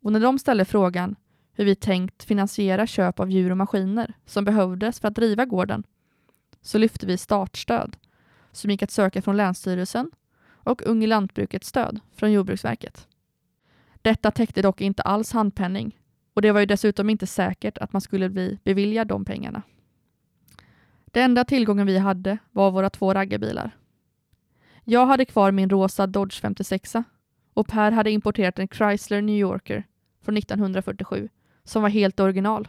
Och 0.00 0.12
när 0.12 0.20
de 0.20 0.38
ställde 0.38 0.64
frågan 0.64 1.16
hur 1.52 1.64
vi 1.64 1.74
tänkt 1.74 2.24
finansiera 2.24 2.86
köp 2.86 3.20
av 3.20 3.30
djur 3.30 3.50
och 3.50 3.56
maskiner 3.56 4.14
som 4.26 4.44
behövdes 4.44 5.00
för 5.00 5.08
att 5.08 5.14
driva 5.14 5.44
gården 5.44 5.84
så 6.60 6.78
lyfte 6.78 7.06
vi 7.06 7.18
startstöd 7.18 7.96
som 8.52 8.70
gick 8.70 8.82
att 8.82 8.90
söka 8.90 9.22
från 9.22 9.36
Länsstyrelsen 9.36 10.10
och 10.46 10.82
Ung 10.86 11.04
i 11.04 11.06
lantbrukets 11.06 11.68
stöd 11.68 12.00
från 12.14 12.32
Jordbruksverket. 12.32 13.08
Detta 14.02 14.30
täckte 14.30 14.62
dock 14.62 14.80
inte 14.80 15.02
alls 15.02 15.32
handpenning 15.32 15.98
och 16.34 16.42
det 16.42 16.52
var 16.52 16.60
ju 16.60 16.66
dessutom 16.66 17.10
inte 17.10 17.26
säkert 17.26 17.78
att 17.78 17.92
man 17.92 18.00
skulle 18.02 18.28
bli 18.28 18.58
beviljad 18.64 19.06
de 19.06 19.24
pengarna. 19.24 19.62
Det 21.04 21.20
enda 21.20 21.44
tillgången 21.44 21.86
vi 21.86 21.98
hade 21.98 22.38
var 22.50 22.70
våra 22.70 22.90
två 22.90 23.14
raggarbilar. 23.14 23.70
Jag 24.84 25.06
hade 25.06 25.24
kvar 25.24 25.50
min 25.50 25.70
rosa 25.70 26.06
Dodge 26.06 26.40
56 26.40 26.94
och 27.54 27.66
Per 27.66 27.92
hade 27.92 28.10
importerat 28.10 28.58
en 28.58 28.68
Chrysler 28.68 29.22
New 29.22 29.36
Yorker 29.36 29.86
från 30.22 30.36
1947 30.36 31.28
som 31.64 31.82
var 31.82 31.88
helt 31.88 32.20
original. 32.20 32.68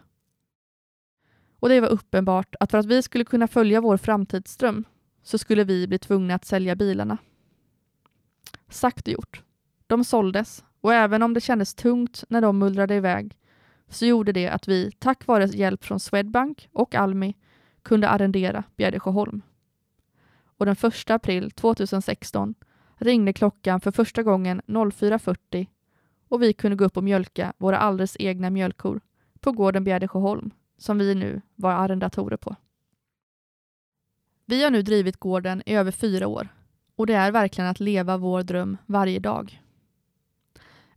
Och 1.59 1.69
det 1.69 1.81
var 1.81 1.87
uppenbart 1.87 2.55
att 2.59 2.71
för 2.71 2.77
att 2.77 2.85
vi 2.85 3.01
skulle 3.01 3.25
kunna 3.25 3.47
följa 3.47 3.81
vår 3.81 3.97
framtidsdröm 3.97 4.83
så 5.23 5.37
skulle 5.37 5.63
vi 5.63 5.87
bli 5.87 5.99
tvungna 5.99 6.35
att 6.35 6.45
sälja 6.45 6.75
bilarna. 6.75 7.17
Sagt 8.69 9.07
och 9.07 9.13
gjort. 9.13 9.43
De 9.87 10.03
såldes 10.03 10.63
och 10.81 10.93
även 10.93 11.23
om 11.23 11.33
det 11.33 11.41
kändes 11.41 11.75
tungt 11.75 12.23
när 12.29 12.41
de 12.41 12.59
mullrade 12.59 12.95
iväg 12.95 13.37
så 13.89 14.05
gjorde 14.05 14.31
det 14.31 14.47
att 14.47 14.67
vi, 14.67 14.91
tack 14.99 15.27
vare 15.27 15.45
hjälp 15.45 15.83
från 15.83 15.99
Swedbank 15.99 16.69
och 16.73 16.95
Almi, 16.95 17.35
kunde 17.81 18.09
arrendera 18.09 18.63
Bjärdesjöholm. 18.75 19.41
Och 20.57 20.65
den 20.65 20.75
1 20.83 21.09
april 21.09 21.51
2016 21.51 22.55
ringde 22.97 23.33
klockan 23.33 23.81
för 23.81 23.91
första 23.91 24.23
gången 24.23 24.61
04.40 24.67 25.67
och 26.27 26.41
vi 26.41 26.53
kunde 26.53 26.75
gå 26.75 26.85
upp 26.85 26.97
och 26.97 27.03
mjölka 27.03 27.53
våra 27.57 27.77
alldeles 27.77 28.15
egna 28.19 28.49
mjölkkor 28.49 29.01
på 29.39 29.51
gården 29.51 29.83
Bjärdesjöholm 29.83 30.51
som 30.77 30.97
vi 30.97 31.15
nu 31.15 31.41
var 31.55 31.71
arrendatorer 31.71 32.37
på. 32.37 32.55
Vi 34.45 34.63
har 34.63 34.71
nu 34.71 34.81
drivit 34.81 35.17
gården 35.17 35.63
i 35.65 35.75
över 35.75 35.91
fyra 35.91 36.27
år 36.27 36.47
och 36.95 37.07
det 37.07 37.13
är 37.13 37.31
verkligen 37.31 37.69
att 37.69 37.79
leva 37.79 38.17
vår 38.17 38.43
dröm 38.43 38.77
varje 38.85 39.19
dag. 39.19 39.61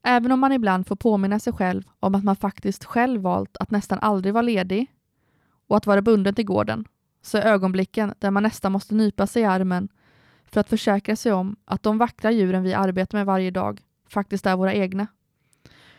Även 0.02 0.32
om 0.32 0.40
man 0.40 0.52
ibland 0.52 0.86
får 0.86 0.96
påminna 0.96 1.38
sig 1.38 1.52
själv 1.52 1.82
om 2.00 2.14
att 2.14 2.24
man 2.24 2.36
faktiskt 2.36 2.84
själv 2.84 3.20
valt 3.20 3.56
att 3.56 3.70
nästan 3.70 3.98
aldrig 3.98 4.34
vara 4.34 4.42
ledig 4.42 4.86
och 5.66 5.76
att 5.76 5.86
vara 5.86 6.02
bunden 6.02 6.34
till 6.34 6.44
gården, 6.44 6.84
så 7.22 7.38
är 7.38 7.42
ögonblicken 7.42 8.14
där 8.18 8.30
man 8.30 8.42
nästan 8.42 8.72
måste 8.72 8.94
nypa 8.94 9.26
sig 9.26 9.42
i 9.42 9.44
armen 9.44 9.88
för 10.50 10.60
att 10.60 10.68
försäkra 10.68 11.16
sig 11.16 11.32
om 11.32 11.56
att 11.64 11.82
de 11.82 11.98
vackra 11.98 12.30
djuren 12.30 12.62
vi 12.62 12.74
arbetar 12.74 13.18
med 13.18 13.26
varje 13.26 13.50
dag 13.50 13.80
faktiskt 14.08 14.46
är 14.46 14.56
våra 14.56 14.74
egna. 14.74 15.06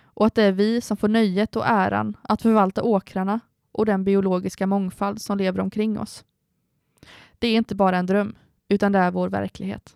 Och 0.03 0.25
att 0.25 0.35
det 0.35 0.43
är 0.43 0.51
vi 0.51 0.81
som 0.81 0.97
får 0.97 1.07
nöjet 1.07 1.55
och 1.55 1.65
äran 1.67 2.17
att 2.21 2.41
förvalta 2.41 2.83
åkrarna 2.83 3.39
och 3.71 3.85
den 3.85 4.03
biologiska 4.03 4.67
mångfald 4.67 5.21
som 5.21 5.37
lever 5.37 5.59
omkring 5.59 5.99
oss. 5.99 6.23
Det 7.39 7.47
är 7.47 7.57
inte 7.57 7.75
bara 7.75 7.97
en 7.97 8.05
dröm, 8.05 8.35
utan 8.67 8.91
det 8.91 8.99
är 8.99 9.11
vår 9.11 9.29
verklighet. 9.29 9.95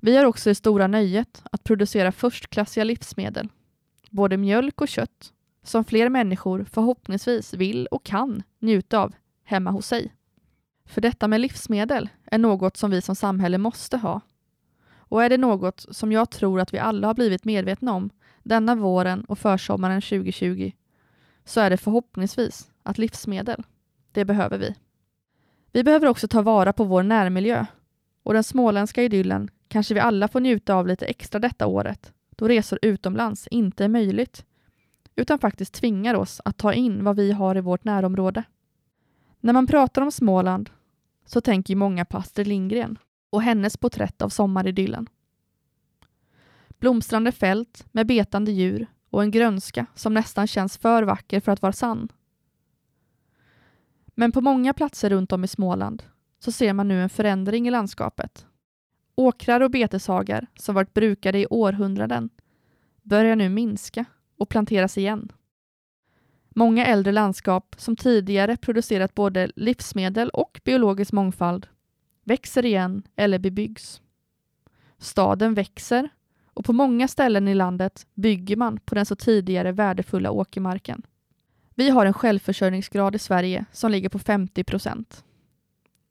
Vi 0.00 0.16
har 0.16 0.24
också 0.24 0.50
det 0.50 0.54
stora 0.54 0.86
nöjet 0.86 1.42
att 1.52 1.64
producera 1.64 2.12
förstklassiga 2.12 2.84
livsmedel, 2.84 3.48
både 4.10 4.36
mjölk 4.36 4.80
och 4.80 4.88
kött, 4.88 5.32
som 5.62 5.84
fler 5.84 6.08
människor 6.08 6.64
förhoppningsvis 6.70 7.54
vill 7.54 7.86
och 7.86 8.04
kan 8.04 8.42
njuta 8.58 8.98
av 8.98 9.14
hemma 9.44 9.70
hos 9.70 9.86
sig. 9.86 10.12
För 10.88 11.00
detta 11.00 11.28
med 11.28 11.40
livsmedel 11.40 12.08
är 12.24 12.38
något 12.38 12.76
som 12.76 12.90
vi 12.90 13.02
som 13.02 13.16
samhälle 13.16 13.58
måste 13.58 13.96
ha. 13.96 14.20
Och 14.96 15.24
är 15.24 15.28
det 15.28 15.38
något 15.38 15.86
som 15.90 16.12
jag 16.12 16.30
tror 16.30 16.60
att 16.60 16.74
vi 16.74 16.78
alla 16.78 17.06
har 17.06 17.14
blivit 17.14 17.44
medvetna 17.44 17.92
om 17.92 18.10
denna 18.42 18.74
våren 18.74 19.24
och 19.24 19.38
försommaren 19.38 20.00
2020 20.00 20.72
så 21.44 21.60
är 21.60 21.70
det 21.70 21.76
förhoppningsvis 21.76 22.70
att 22.82 22.98
livsmedel, 22.98 23.64
det 24.12 24.24
behöver 24.24 24.58
vi. 24.58 24.74
Vi 25.72 25.84
behöver 25.84 26.06
också 26.06 26.28
ta 26.28 26.42
vara 26.42 26.72
på 26.72 26.84
vår 26.84 27.02
närmiljö 27.02 27.66
och 28.22 28.34
den 28.34 28.44
småländska 28.44 29.02
idyllen 29.02 29.50
kanske 29.68 29.94
vi 29.94 30.00
alla 30.00 30.28
får 30.28 30.40
njuta 30.40 30.74
av 30.74 30.86
lite 30.86 31.06
extra 31.06 31.38
detta 31.38 31.66
året 31.66 32.12
då 32.30 32.48
resor 32.48 32.78
utomlands 32.82 33.46
inte 33.46 33.84
är 33.84 33.88
möjligt 33.88 34.44
utan 35.16 35.38
faktiskt 35.38 35.74
tvingar 35.74 36.14
oss 36.14 36.40
att 36.44 36.56
ta 36.56 36.72
in 36.72 37.04
vad 37.04 37.16
vi 37.16 37.32
har 37.32 37.56
i 37.56 37.60
vårt 37.60 37.84
närområde. 37.84 38.42
När 39.40 39.52
man 39.52 39.66
pratar 39.66 40.02
om 40.02 40.12
Småland 40.12 40.70
så 41.28 41.40
tänker 41.40 41.76
många 41.76 42.04
på 42.04 42.16
Astrid 42.16 42.46
Lindgren 42.46 42.98
och 43.30 43.42
hennes 43.42 43.76
porträtt 43.76 44.22
av 44.22 44.28
sommaridyllen. 44.28 45.08
Blomstrande 46.68 47.32
fält 47.32 47.86
med 47.92 48.06
betande 48.06 48.52
djur 48.52 48.86
och 49.10 49.22
en 49.22 49.30
grönska 49.30 49.86
som 49.94 50.14
nästan 50.14 50.46
känns 50.46 50.78
för 50.78 51.02
vacker 51.02 51.40
för 51.40 51.52
att 51.52 51.62
vara 51.62 51.72
sann. 51.72 52.08
Men 54.06 54.32
på 54.32 54.40
många 54.40 54.74
platser 54.74 55.10
runt 55.10 55.32
om 55.32 55.44
i 55.44 55.48
Småland 55.48 56.02
så 56.38 56.52
ser 56.52 56.72
man 56.72 56.88
nu 56.88 57.02
en 57.02 57.08
förändring 57.08 57.68
i 57.68 57.70
landskapet. 57.70 58.46
Åkrar 59.14 59.60
och 59.60 59.70
beteshagar 59.70 60.46
som 60.54 60.74
varit 60.74 60.94
brukade 60.94 61.38
i 61.38 61.46
århundraden 61.46 62.30
börjar 63.02 63.36
nu 63.36 63.48
minska 63.48 64.04
och 64.38 64.48
planteras 64.48 64.98
igen. 64.98 65.32
Många 66.58 66.86
äldre 66.86 67.12
landskap 67.12 67.74
som 67.78 67.96
tidigare 67.96 68.56
producerat 68.56 69.14
både 69.14 69.50
livsmedel 69.56 70.28
och 70.28 70.60
biologisk 70.64 71.12
mångfald 71.12 71.66
växer 72.24 72.66
igen 72.66 73.02
eller 73.16 73.38
bebyggs. 73.38 74.00
Staden 74.98 75.54
växer 75.54 76.08
och 76.54 76.64
på 76.64 76.72
många 76.72 77.08
ställen 77.08 77.48
i 77.48 77.54
landet 77.54 78.06
bygger 78.14 78.56
man 78.56 78.80
på 78.80 78.94
den 78.94 79.06
så 79.06 79.16
tidigare 79.16 79.72
värdefulla 79.72 80.30
åkermarken. 80.30 81.02
Vi 81.74 81.90
har 81.90 82.06
en 82.06 82.14
självförsörjningsgrad 82.14 83.14
i 83.14 83.18
Sverige 83.18 83.64
som 83.72 83.90
ligger 83.90 84.08
på 84.08 84.18
50 84.18 84.64
procent. 84.64 85.24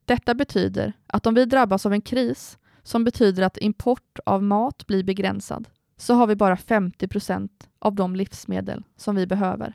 Detta 0.05 0.33
betyder 0.33 0.93
att 1.07 1.27
om 1.27 1.33
vi 1.33 1.45
drabbas 1.45 1.85
av 1.85 1.93
en 1.93 2.01
kris 2.01 2.57
som 2.83 3.03
betyder 3.03 3.43
att 3.43 3.57
import 3.57 4.19
av 4.25 4.43
mat 4.43 4.87
blir 4.87 5.03
begränsad 5.03 5.69
så 5.97 6.13
har 6.13 6.27
vi 6.27 6.35
bara 6.35 6.57
50 6.57 7.07
procent 7.07 7.69
av 7.79 7.95
de 7.95 8.15
livsmedel 8.15 8.83
som 8.95 9.15
vi 9.15 9.27
behöver. 9.27 9.73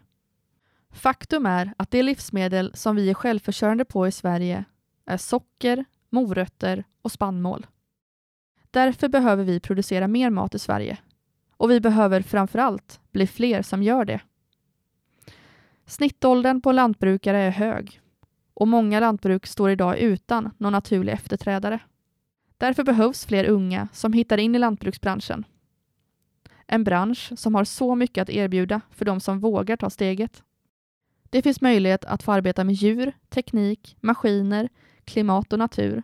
Faktum 0.92 1.46
är 1.46 1.74
att 1.76 1.90
de 1.90 2.02
livsmedel 2.02 2.70
som 2.74 2.96
vi 2.96 3.10
är 3.10 3.14
självförsörjande 3.14 3.84
på 3.84 4.06
i 4.06 4.12
Sverige 4.12 4.64
är 5.06 5.16
socker, 5.16 5.84
morötter 6.10 6.84
och 7.02 7.12
spannmål. 7.12 7.66
Därför 8.70 9.08
behöver 9.08 9.44
vi 9.44 9.60
producera 9.60 10.08
mer 10.08 10.30
mat 10.30 10.54
i 10.54 10.58
Sverige. 10.58 10.98
Och 11.56 11.70
vi 11.70 11.80
behöver 11.80 12.22
framförallt 12.22 13.00
bli 13.12 13.26
fler 13.26 13.62
som 13.62 13.82
gör 13.82 14.04
det. 14.04 14.20
Snittåldern 15.86 16.60
på 16.60 16.72
lantbrukare 16.72 17.38
är 17.38 17.50
hög 17.50 18.00
och 18.54 18.68
många 18.68 19.00
lantbruk 19.00 19.46
står 19.46 19.70
idag 19.70 19.98
utan 19.98 20.50
någon 20.58 20.72
naturlig 20.72 21.12
efterträdare. 21.12 21.78
Därför 22.58 22.84
behövs 22.84 23.26
fler 23.26 23.44
unga 23.44 23.88
som 23.92 24.12
hittar 24.12 24.38
in 24.38 24.54
i 24.54 24.58
lantbruksbranschen. 24.58 25.44
En 26.66 26.84
bransch 26.84 27.32
som 27.36 27.54
har 27.54 27.64
så 27.64 27.94
mycket 27.94 28.22
att 28.22 28.30
erbjuda 28.30 28.80
för 28.90 29.04
de 29.04 29.20
som 29.20 29.40
vågar 29.40 29.76
ta 29.76 29.90
steget. 29.90 30.42
Det 31.32 31.42
finns 31.42 31.60
möjlighet 31.60 32.04
att 32.04 32.22
få 32.22 32.32
arbeta 32.32 32.64
med 32.64 32.74
djur, 32.74 33.12
teknik, 33.28 33.96
maskiner, 34.00 34.68
klimat 35.04 35.52
och 35.52 35.58
natur. 35.58 36.02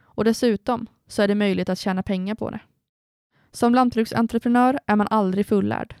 Och 0.00 0.24
dessutom 0.24 0.86
så 1.06 1.22
är 1.22 1.28
det 1.28 1.34
möjligt 1.34 1.68
att 1.68 1.78
tjäna 1.78 2.02
pengar 2.02 2.34
på 2.34 2.50
det. 2.50 2.60
Som 3.52 3.74
lantbruksentreprenör 3.74 4.78
är 4.86 4.96
man 4.96 5.08
aldrig 5.10 5.46
fullärd. 5.46 5.94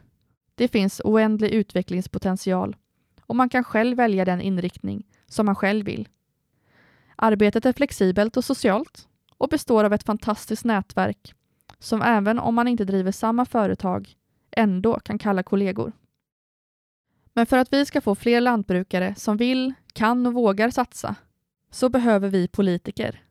Det 0.54 0.68
finns 0.68 1.00
oändlig 1.04 1.50
utvecklingspotential 1.50 2.76
och 3.20 3.36
man 3.36 3.48
kan 3.48 3.64
själv 3.64 3.96
välja 3.96 4.24
den 4.24 4.40
inriktning 4.40 5.06
som 5.26 5.46
man 5.46 5.54
själv 5.54 5.86
vill. 5.86 6.08
Arbetet 7.16 7.66
är 7.66 7.72
flexibelt 7.72 8.36
och 8.36 8.44
socialt 8.44 9.08
och 9.38 9.48
består 9.48 9.84
av 9.84 9.92
ett 9.92 10.04
fantastiskt 10.04 10.64
nätverk 10.64 11.34
som 11.78 12.02
även 12.02 12.38
om 12.38 12.54
man 12.54 12.68
inte 12.68 12.84
driver 12.84 13.12
samma 13.12 13.44
företag 13.44 14.14
ändå 14.50 15.00
kan 15.00 15.18
kalla 15.18 15.42
kollegor. 15.42 15.92
Men 17.38 17.46
för 17.46 17.58
att 17.58 17.72
vi 17.72 17.86
ska 17.86 18.00
få 18.00 18.14
fler 18.14 18.40
lantbrukare 18.40 19.14
som 19.14 19.36
vill, 19.36 19.74
kan 19.92 20.26
och 20.26 20.32
vågar 20.32 20.70
satsa 20.70 21.14
så 21.70 21.88
behöver 21.88 22.28
vi 22.28 22.48
politiker 22.48 23.22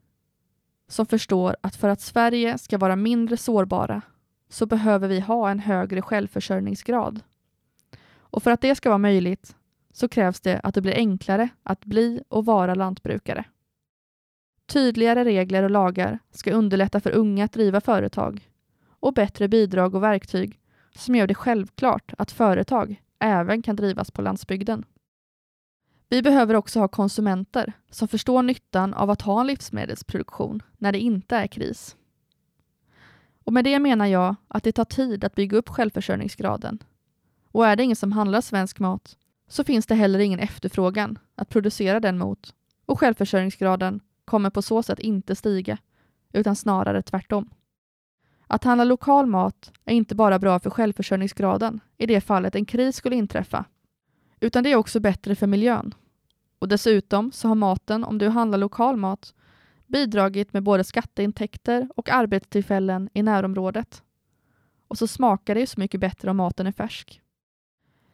som 0.88 1.06
förstår 1.06 1.56
att 1.62 1.76
för 1.76 1.90
att 1.90 2.02
Sverige 2.02 2.58
ska 2.58 2.78
vara 2.78 2.96
mindre 2.96 3.38
sårbara 3.38 4.02
så 4.50 4.66
behöver 4.66 5.08
vi 5.08 5.20
ha 5.20 5.50
en 5.50 5.60
högre 5.60 6.02
självförsörjningsgrad. 6.02 7.22
Och 8.18 8.44
för 8.44 8.52
att 8.52 8.62
det 8.62 8.76
ska 8.76 8.90
vara 8.90 8.98
möjligt 8.98 9.56
så 9.94 10.10
krävs 10.10 10.42
det 10.42 10.60
att 10.64 10.76
det 10.76 10.82
blir 10.82 10.96
enklare 10.96 11.50
att 11.64 11.86
bli 11.86 12.22
och 12.28 12.46
vara 12.46 12.76
lantbrukare. 12.76 13.46
Tydligare 14.66 15.24
regler 15.24 15.64
och 15.64 15.72
lagar 15.72 16.20
ska 16.32 16.52
underlätta 16.52 17.00
för 17.00 17.12
unga 17.12 17.46
att 17.46 17.54
driva 17.54 17.82
företag 17.82 18.50
och 19.00 19.14
bättre 19.14 19.48
bidrag 19.48 19.96
och 19.96 20.04
verktyg 20.04 20.60
som 20.96 21.16
gör 21.16 21.28
det 21.28 21.36
självklart 21.36 22.14
att 22.18 22.32
företag 22.32 23.02
även 23.20 23.62
kan 23.62 23.76
drivas 23.76 24.12
på 24.12 24.22
landsbygden. 24.22 24.86
Vi 26.10 26.22
behöver 26.22 26.54
också 26.54 26.80
ha 26.80 26.88
konsumenter 26.88 27.74
som 27.90 28.08
förstår 28.08 28.44
nyttan 28.44 28.94
av 28.94 29.10
att 29.10 29.22
ha 29.22 29.42
en 29.42 29.48
livsmedelsproduktion 29.48 30.64
när 30.78 30.92
det 30.92 31.00
inte 31.00 31.36
är 31.36 31.48
kris. 31.48 31.96
Och 33.44 33.54
med 33.54 33.64
det 33.64 33.80
menar 33.80 34.06
jag 34.06 34.36
att 34.48 34.64
det 34.64 34.72
tar 34.72 34.86
tid 34.86 35.24
att 35.24 35.36
bygga 35.36 35.58
upp 35.58 35.70
självförsörjningsgraden. 35.70 36.84
Och 37.52 37.68
är 37.68 37.76
det 37.76 37.84
ingen 37.84 37.96
som 37.96 38.12
handlar 38.12 38.42
svensk 38.42 38.80
mat 38.80 39.18
så 39.48 39.64
finns 39.64 39.86
det 39.86 39.96
heller 39.96 40.20
ingen 40.20 40.40
efterfrågan 40.40 41.20
att 41.36 41.50
producera 41.50 42.00
den 42.00 42.18
mot 42.18 42.54
och 42.86 43.00
självförsörjningsgraden 43.00 44.00
kommer 44.26 44.50
på 44.50 44.62
så 44.62 44.84
sätt 44.84 45.00
inte 45.00 45.36
stiga, 45.36 45.78
utan 46.34 46.56
snarare 46.56 47.02
tvärtom. 47.02 47.50
Att 48.48 48.64
handla 48.64 48.84
lokal 48.84 49.26
mat 49.26 49.72
är 49.86 49.94
inte 49.94 50.16
bara 50.16 50.40
bra 50.40 50.60
för 50.60 50.70
självförsörjningsgraden 50.70 51.80
i 51.98 52.06
det 52.06 52.22
fallet 52.22 52.56
en 52.56 52.66
kris 52.66 52.96
skulle 52.96 53.16
inträffa, 53.16 53.66
utan 54.40 54.64
det 54.64 54.72
är 54.72 54.76
också 54.76 55.00
bättre 55.00 55.36
för 55.36 55.48
miljön. 55.48 55.94
Och 56.60 56.68
dessutom 56.68 57.32
så 57.32 57.48
har 57.48 57.56
maten, 57.56 58.04
om 58.04 58.18
du 58.18 58.30
handlar 58.30 58.58
lokal 58.58 58.98
mat, 58.98 59.34
bidragit 59.88 60.54
med 60.54 60.64
både 60.64 60.84
skatteintäkter 60.84 61.90
och 61.96 62.10
arbetstillfällen 62.10 63.10
i 63.14 63.24
närområdet. 63.24 64.04
Och 64.88 64.98
så 64.98 65.08
smakar 65.08 65.56
det 65.56 65.62
ju 65.62 65.68
så 65.68 65.80
mycket 65.80 66.00
bättre 66.00 66.30
om 66.30 66.38
maten 66.38 66.68
är 66.68 66.72
färsk. 66.72 67.22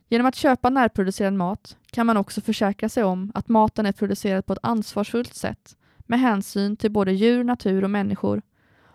Genom 0.10 0.28
att 0.28 0.36
köpa 0.36 0.70
närproducerad 0.70 1.34
mat 1.34 1.78
kan 1.92 2.06
man 2.06 2.18
också 2.18 2.42
försäkra 2.42 2.90
sig 2.90 3.04
om 3.04 3.32
att 3.36 3.50
maten 3.50 3.86
är 3.86 3.92
producerad 3.92 4.46
på 4.46 4.54
ett 4.54 4.60
ansvarsfullt 4.64 5.34
sätt 5.34 5.78
med 6.00 6.20
hänsyn 6.20 6.78
till 6.78 6.92
både 6.92 7.12
djur, 7.12 7.44
natur 7.44 7.84
och 7.84 7.90
människor 7.90 8.42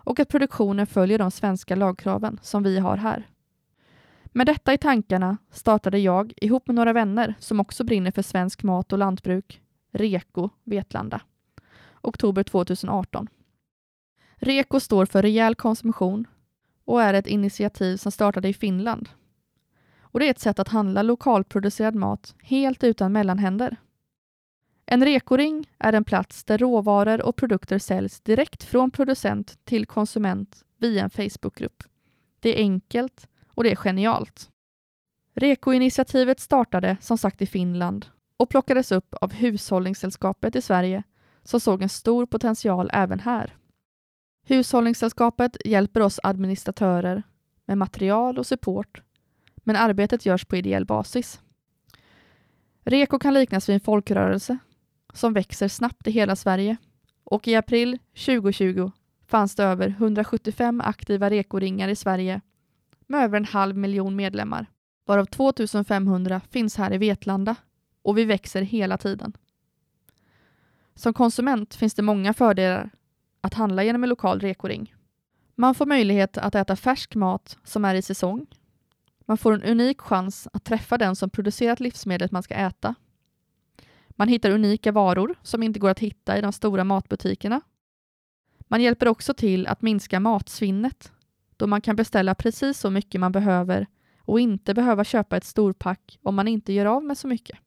och 0.09 0.19
att 0.19 0.29
produktionen 0.29 0.87
följer 0.87 1.17
de 1.17 1.31
svenska 1.31 1.75
lagkraven 1.75 2.39
som 2.41 2.63
vi 2.63 2.79
har 2.79 2.97
här. 2.97 3.27
Med 4.25 4.47
detta 4.47 4.73
i 4.73 4.77
tankarna 4.77 5.37
startade 5.51 5.99
jag 5.99 6.33
ihop 6.37 6.67
med 6.67 6.75
några 6.75 6.93
vänner 6.93 7.35
som 7.39 7.59
också 7.59 7.83
brinner 7.83 8.11
för 8.11 8.21
svensk 8.21 8.63
mat 8.63 8.93
och 8.93 8.99
lantbruk, 8.99 9.61
Reko 9.91 10.49
Vetlanda, 10.63 11.21
oktober 12.01 12.43
2018. 12.43 13.27
Reko 14.35 14.79
står 14.79 15.05
för 15.05 15.21
rejäl 15.21 15.55
konsumtion 15.55 16.27
och 16.85 17.01
är 17.01 17.13
ett 17.13 17.27
initiativ 17.27 17.97
som 17.97 18.11
startade 18.11 18.47
i 18.47 18.53
Finland. 18.53 19.09
Och 20.01 20.19
Det 20.19 20.25
är 20.25 20.31
ett 20.31 20.39
sätt 20.39 20.59
att 20.59 20.67
handla 20.67 21.03
lokalproducerad 21.03 21.95
mat 21.95 22.35
helt 22.41 22.83
utan 22.83 23.11
mellanhänder. 23.11 23.77
En 24.91 25.05
rekoring 25.05 25.69
är 25.79 25.93
en 25.93 26.03
plats 26.03 26.43
där 26.43 26.57
råvaror 26.57 27.21
och 27.21 27.35
produkter 27.35 27.79
säljs 27.79 28.21
direkt 28.21 28.63
från 28.63 28.91
producent 28.91 29.65
till 29.65 29.85
konsument 29.85 30.65
via 30.77 31.03
en 31.03 31.09
Facebookgrupp. 31.09 31.83
Det 32.39 32.49
är 32.49 32.63
enkelt 32.63 33.27
och 33.47 33.63
det 33.63 33.71
är 33.71 33.75
genialt. 33.75 34.49
Reko-initiativet 35.35 36.39
startade 36.39 36.97
som 37.01 37.17
sagt 37.17 37.41
i 37.41 37.45
Finland 37.45 38.05
och 38.37 38.49
plockades 38.49 38.91
upp 38.91 39.15
av 39.21 39.33
Hushållningssällskapet 39.33 40.55
i 40.55 40.61
Sverige 40.61 41.03
som 41.43 41.59
såg 41.59 41.81
en 41.81 41.89
stor 41.89 42.25
potential 42.25 42.89
även 42.93 43.19
här. 43.19 43.55
Hushållningssällskapet 44.45 45.57
hjälper 45.65 46.01
oss 46.01 46.19
administratörer 46.23 47.23
med 47.65 47.77
material 47.77 48.37
och 48.37 48.47
support, 48.47 49.01
men 49.55 49.75
arbetet 49.75 50.25
görs 50.25 50.45
på 50.45 50.55
ideell 50.55 50.85
basis. 50.85 51.41
Reko 52.83 53.19
kan 53.19 53.33
liknas 53.33 53.69
vid 53.69 53.73
en 53.73 53.79
folkrörelse 53.79 54.57
som 55.13 55.33
växer 55.33 55.67
snabbt 55.67 56.07
i 56.07 56.11
hela 56.11 56.35
Sverige 56.35 56.77
och 57.23 57.47
i 57.47 57.55
april 57.55 57.99
2020 58.13 58.91
fanns 59.27 59.55
det 59.55 59.63
över 59.63 59.87
175 59.87 60.81
aktiva 60.81 61.29
rekoringar 61.29 61.89
i 61.89 61.95
Sverige 61.95 62.41
med 63.07 63.23
över 63.23 63.37
en 63.37 63.45
halv 63.45 63.77
miljon 63.77 64.15
medlemmar, 64.15 64.65
varav 65.05 65.25
2500 65.25 66.41
finns 66.49 66.77
här 66.77 66.93
i 66.93 66.97
Vetlanda 66.97 67.55
och 68.01 68.17
vi 68.17 68.25
växer 68.25 68.61
hela 68.61 68.97
tiden. 68.97 69.33
Som 70.95 71.13
konsument 71.13 71.75
finns 71.75 71.93
det 71.93 72.01
många 72.01 72.33
fördelar 72.33 72.89
att 73.41 73.53
handla 73.53 73.83
genom 73.83 74.03
en 74.03 74.09
lokal 74.09 74.39
rekoring. 74.39 74.95
Man 75.55 75.75
får 75.75 75.85
möjlighet 75.85 76.37
att 76.37 76.55
äta 76.55 76.75
färsk 76.75 77.15
mat 77.15 77.57
som 77.63 77.85
är 77.85 77.95
i 77.95 78.01
säsong. 78.01 78.45
Man 79.25 79.37
får 79.37 79.53
en 79.53 79.63
unik 79.63 80.01
chans 80.01 80.47
att 80.53 80.63
träffa 80.63 80.97
den 80.97 81.15
som 81.15 81.29
producerat 81.29 81.79
livsmedlet 81.79 82.31
man 82.31 82.43
ska 82.43 82.53
äta. 82.53 82.95
Man 84.19 84.27
hittar 84.27 84.51
unika 84.51 84.91
varor 84.91 85.35
som 85.43 85.63
inte 85.63 85.79
går 85.79 85.89
att 85.89 85.99
hitta 85.99 86.37
i 86.37 86.41
de 86.41 86.53
stora 86.53 86.83
matbutikerna. 86.83 87.61
Man 88.59 88.81
hjälper 88.81 89.07
också 89.07 89.33
till 89.33 89.67
att 89.67 89.81
minska 89.81 90.19
matsvinnet 90.19 91.11
då 91.57 91.67
man 91.67 91.81
kan 91.81 91.95
beställa 91.95 92.35
precis 92.35 92.79
så 92.79 92.89
mycket 92.89 93.21
man 93.21 93.31
behöver 93.31 93.87
och 94.19 94.39
inte 94.39 94.73
behöva 94.73 95.03
köpa 95.03 95.37
ett 95.37 95.43
storpack 95.43 96.19
om 96.23 96.35
man 96.35 96.47
inte 96.47 96.73
gör 96.73 96.85
av 96.85 97.03
med 97.03 97.17
så 97.17 97.27
mycket. 97.27 97.57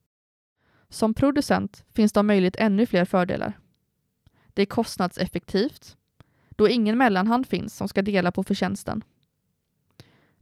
Som 0.89 1.15
producent 1.15 1.85
finns 1.95 2.13
det 2.13 2.21
om 2.21 2.27
möjligt 2.27 2.57
ännu 2.57 2.87
fler 2.87 3.05
fördelar. 3.05 3.59
Det 4.49 4.63
är 4.63 4.67
kostnadseffektivt, 4.67 5.97
då 6.51 6.69
ingen 6.69 6.99
mellanhand 6.99 7.47
finns 7.47 7.77
som 7.77 7.89
ska 7.89 8.03
dela 8.03 8.33
på 8.33 8.45
förtjänsten. 8.45 9.05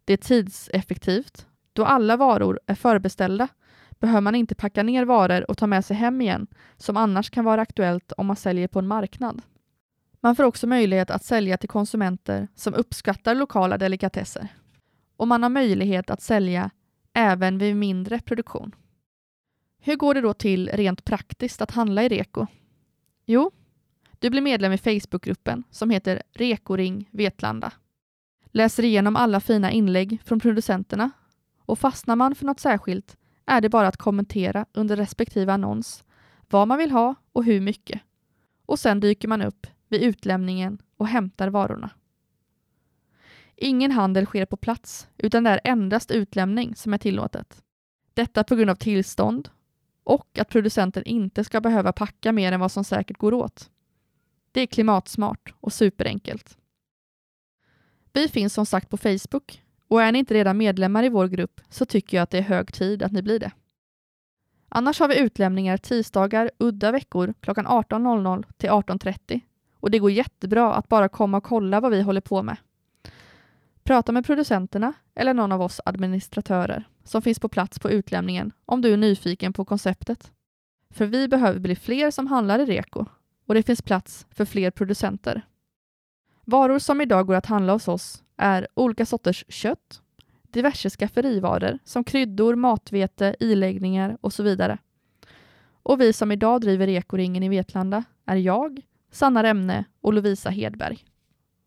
Det 0.05 0.13
är 0.13 0.17
tidseffektivt, 0.17 1.47
då 1.73 1.85
alla 1.85 2.17
varor 2.17 2.61
är 2.67 2.75
förbeställda 2.75 3.49
behöver 4.01 4.21
man 4.21 4.35
inte 4.35 4.55
packa 4.55 4.83
ner 4.83 5.05
varor 5.05 5.51
och 5.51 5.59
ta 5.59 5.67
med 5.67 5.85
sig 5.85 5.97
hem 5.97 6.21
igen, 6.21 6.47
som 6.77 6.97
annars 6.97 7.31
kan 7.31 7.45
vara 7.45 7.63
aktuellt 7.63 8.13
om 8.13 8.27
man 8.27 8.37
säljer 8.37 8.69
på 8.69 8.79
en 8.79 8.87
marknad. 8.87 9.43
Man 10.21 10.37
får 10.37 10.45
också 10.45 10.67
möjlighet 10.67 11.11
att 11.11 11.25
sälja 11.25 11.57
till 11.57 11.69
konsumenter 11.69 12.49
som 12.55 12.75
uppskattar 12.75 13.35
lokala 13.35 13.79
delikatesser. 13.79 14.49
Och 15.17 15.29
man 15.29 15.43
har 15.43 15.51
möjlighet 15.51 16.11
att 16.11 16.23
sälja 16.23 16.71
även 17.13 17.59
vid 17.59 17.77
mindre 17.77 18.21
produktion. 18.21 18.75
Hur 19.79 19.97
går 19.97 20.15
det 20.15 20.21
då 20.21 20.35
till 20.35 20.69
rent 20.69 21.05
praktiskt 21.05 21.61
att 21.61 21.71
handla 21.71 22.03
i 22.03 22.09
Reko? 22.09 22.47
Jo, 23.27 23.51
du 24.19 24.31
blir 24.31 24.43
medlem 24.43 24.73
i 24.73 24.79
Facebookgruppen 24.79 25.65
som 25.71 25.91
heter 25.91 26.23
Rekoring 26.33 27.09
Vetlanda. 27.11 27.73
Läser 28.53 28.85
igenom 28.85 29.17
alla 29.17 29.41
fina 29.41 29.71
inlägg 29.71 30.19
från 30.25 30.41
producenterna 30.41 31.11
och 31.65 31.79
fastnar 31.79 32.17
man 32.17 32.35
för 32.35 32.47
något 32.47 32.61
särskilt 32.61 33.17
är 33.51 33.61
det 33.61 33.69
bara 33.69 33.89
att 33.89 33.97
kommentera 33.97 34.67
under 34.73 34.97
respektive 34.97 35.53
annons 35.53 36.05
vad 36.49 36.69
man 36.69 36.79
vill 36.79 36.91
ha 36.91 37.15
och 37.33 37.45
hur 37.45 37.61
mycket. 37.61 38.01
Och 38.67 38.79
sen 38.79 39.01
dyker 39.01 39.29
man 39.29 39.43
upp 39.43 39.67
vid 39.89 40.03
utlämningen 40.03 40.79
och 40.97 41.09
hämtar 41.09 41.49
varorna. 41.49 41.91
Ingen 43.57 43.91
handel 43.91 44.27
sker 44.27 44.47
på 44.47 44.57
plats, 44.57 45.09
utan 45.17 45.45
det 45.45 45.51
är 45.51 45.61
endast 45.65 46.11
utlämning 46.11 46.77
som 46.77 46.95
är 46.95 46.99
tillåtet. 46.99 47.63
Detta 48.15 48.45
på 48.45 48.57
grund 48.57 48.71
av 48.71 48.75
tillstånd 48.75 49.49
och 50.05 50.39
att 50.39 50.49
producenten 50.49 51.05
inte 51.05 51.45
ska 51.45 51.61
behöva 51.61 51.93
packa 51.93 52.33
mer 52.33 52.53
än 52.53 52.61
vad 52.61 52.73
som 52.73 52.85
säkert 52.85 53.19
går 53.19 53.35
åt. 53.35 53.71
Det 54.53 54.61
är 54.61 54.67
klimatsmart 54.67 55.55
och 55.61 55.73
superenkelt. 55.73 56.59
Vi 58.13 58.29
finns 58.29 58.55
som 58.55 58.67
sagt 58.67 58.89
på 58.89 58.97
Facebook 58.97 59.63
och 59.91 60.03
är 60.03 60.13
ni 60.13 60.19
inte 60.19 60.35
redan 60.35 60.59
medlemmar 60.59 61.05
i 61.05 61.09
vår 61.09 61.29
grupp 61.29 61.61
så 61.69 61.87
tycker 61.87 62.17
jag 62.17 62.23
att 62.23 62.31
det 62.31 62.39
är 62.39 62.43
hög 62.43 62.73
tid 62.73 63.03
att 63.03 63.13
ni 63.13 63.23
blir 63.23 63.39
det. 63.39 63.53
Annars 64.69 65.01
har 65.01 65.09
vi 65.09 65.19
utlämningar 65.19 65.77
tisdagar 65.77 66.51
udda 66.59 66.93
veckor 66.93 67.35
klockan 67.41 67.67
18.00 67.67 68.45
till 68.57 68.71
18.30 68.71 69.41
och 69.75 69.91
det 69.91 69.99
går 69.99 70.11
jättebra 70.11 70.75
att 70.75 70.89
bara 70.89 71.09
komma 71.09 71.37
och 71.37 71.45
kolla 71.45 71.81
vad 71.81 71.91
vi 71.91 72.03
håller 72.03 72.21
på 72.21 72.43
med. 72.43 72.57
Prata 73.83 74.13
med 74.13 74.27
producenterna 74.27 74.93
eller 75.15 75.35
någon 75.35 75.53
av 75.53 75.63
oss 75.63 75.81
administratörer 75.85 76.89
som 77.05 77.23
finns 77.23 77.39
på 77.39 77.49
plats 77.49 77.79
på 77.79 77.91
utlämningen 77.91 78.53
om 78.67 78.83
du 78.83 78.93
är 78.93 78.97
nyfiken 78.97 79.53
på 79.53 79.65
konceptet. 79.65 80.33
För 80.91 81.07
vi 81.07 81.29
behöver 81.29 81.61
bli 81.61 81.77
fler 81.77 82.11
som 82.11 82.27
handlar 82.27 82.59
i 82.59 82.65
Reko 82.65 83.05
och 83.47 83.55
det 83.55 83.63
finns 83.63 83.83
plats 83.83 84.27
för 84.31 84.45
fler 84.45 84.71
producenter. 84.71 85.43
Varor 86.45 86.79
som 86.79 87.01
idag 87.01 87.27
går 87.27 87.35
att 87.35 87.47
handla 87.47 87.73
hos 87.73 87.89
oss 87.89 88.23
är 88.41 88.69
olika 88.75 89.07
sorters 89.07 89.45
kött, 89.49 90.03
diverse 90.43 90.91
skafferivaror 90.91 91.79
som 91.85 92.05
kryddor, 92.05 92.55
matvete, 92.55 93.37
iläggningar 93.41 94.19
och 94.21 94.33
så 94.33 94.43
vidare. 94.43 94.79
Och 95.83 96.01
vi 96.01 96.13
som 96.13 96.33
idag 96.33 96.61
driver 96.61 96.89
Ekoringen 96.89 97.43
i 97.43 97.49
Vetlanda 97.49 98.05
är 98.27 98.37
jag, 98.37 98.81
Sanna 99.11 99.43
Remne 99.43 99.85
och 100.01 100.13
Lovisa 100.13 100.51
Hedberg. 100.51 101.05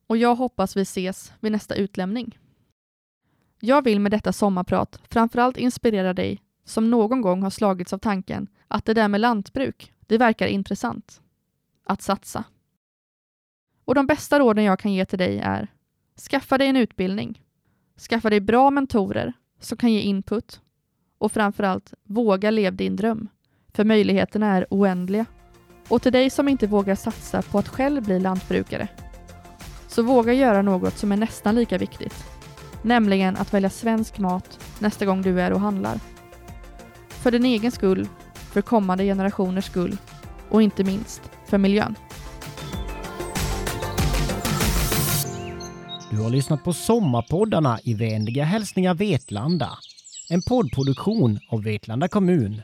Och 0.07 0.17
jag 0.17 0.35
hoppas 0.35 0.77
vi 0.77 0.81
ses 0.81 1.33
vid 1.39 1.51
nästa 1.51 1.75
utlämning. 1.75 2.39
Jag 3.59 3.83
vill 3.83 3.99
med 3.99 4.11
detta 4.11 4.33
sommarprat 4.33 4.99
framförallt 5.09 5.57
inspirera 5.57 6.13
dig 6.13 6.41
som 6.65 6.89
någon 6.89 7.21
gång 7.21 7.43
har 7.43 7.49
slagits 7.49 7.93
av 7.93 7.97
tanken 7.97 8.47
att 8.67 8.85
det 8.85 8.93
där 8.93 9.07
med 9.07 9.21
lantbruk, 9.21 9.93
det 9.99 10.17
verkar 10.17 10.47
intressant. 10.47 11.21
Att 11.85 12.01
satsa. 12.01 12.43
Och 13.85 13.95
de 13.95 14.07
bästa 14.07 14.39
råden 14.39 14.63
jag 14.63 14.79
kan 14.79 14.93
ge 14.93 15.05
till 15.05 15.19
dig 15.19 15.39
är 15.39 15.67
Skaffa 16.17 16.57
dig 16.57 16.67
en 16.67 16.77
utbildning. 16.77 17.41
Skaffa 18.09 18.29
dig 18.29 18.39
bra 18.39 18.69
mentorer 18.69 19.33
som 19.59 19.77
kan 19.77 19.93
ge 19.93 19.99
input. 19.99 20.61
Och 21.17 21.31
framförallt, 21.31 21.93
våga 22.03 22.51
leva 22.51 22.75
din 22.75 22.95
dröm. 22.95 23.27
För 23.73 23.83
möjligheterna 23.83 24.57
är 24.57 24.65
oändliga. 24.69 25.25
Och 25.87 26.01
till 26.01 26.11
dig 26.11 26.29
som 26.29 26.47
inte 26.47 26.67
vågar 26.67 26.95
satsa 26.95 27.41
på 27.41 27.59
att 27.59 27.67
själv 27.67 28.03
bli 28.03 28.19
lantbrukare, 28.19 28.87
så 29.87 30.03
våga 30.03 30.33
göra 30.33 30.61
något 30.61 30.97
som 30.97 31.11
är 31.11 31.17
nästan 31.17 31.55
lika 31.55 31.77
viktigt. 31.77 32.25
Nämligen 32.81 33.35
att 33.35 33.53
välja 33.53 33.69
svensk 33.69 34.19
mat 34.19 34.59
nästa 34.79 35.05
gång 35.05 35.21
du 35.21 35.41
är 35.41 35.53
och 35.53 35.59
handlar. 35.59 35.99
För 37.09 37.31
din 37.31 37.45
egen 37.45 37.71
skull, 37.71 38.07
för 38.33 38.61
kommande 38.61 39.03
generationers 39.03 39.65
skull 39.65 39.97
och 40.49 40.61
inte 40.61 40.83
minst 40.83 41.21
för 41.45 41.57
miljön. 41.57 41.95
Du 46.13 46.21
har 46.21 46.29
lyssnat 46.29 46.63
på 46.63 46.73
Sommarpoddarna 46.73 47.79
i 47.83 47.93
Vänliga 47.93 48.43
hälsningar 48.43 48.93
Vetlanda. 48.93 49.69
En 50.29 50.41
poddproduktion 50.41 51.39
av 51.49 51.63
Vetlanda 51.63 52.07
kommun 52.07 52.61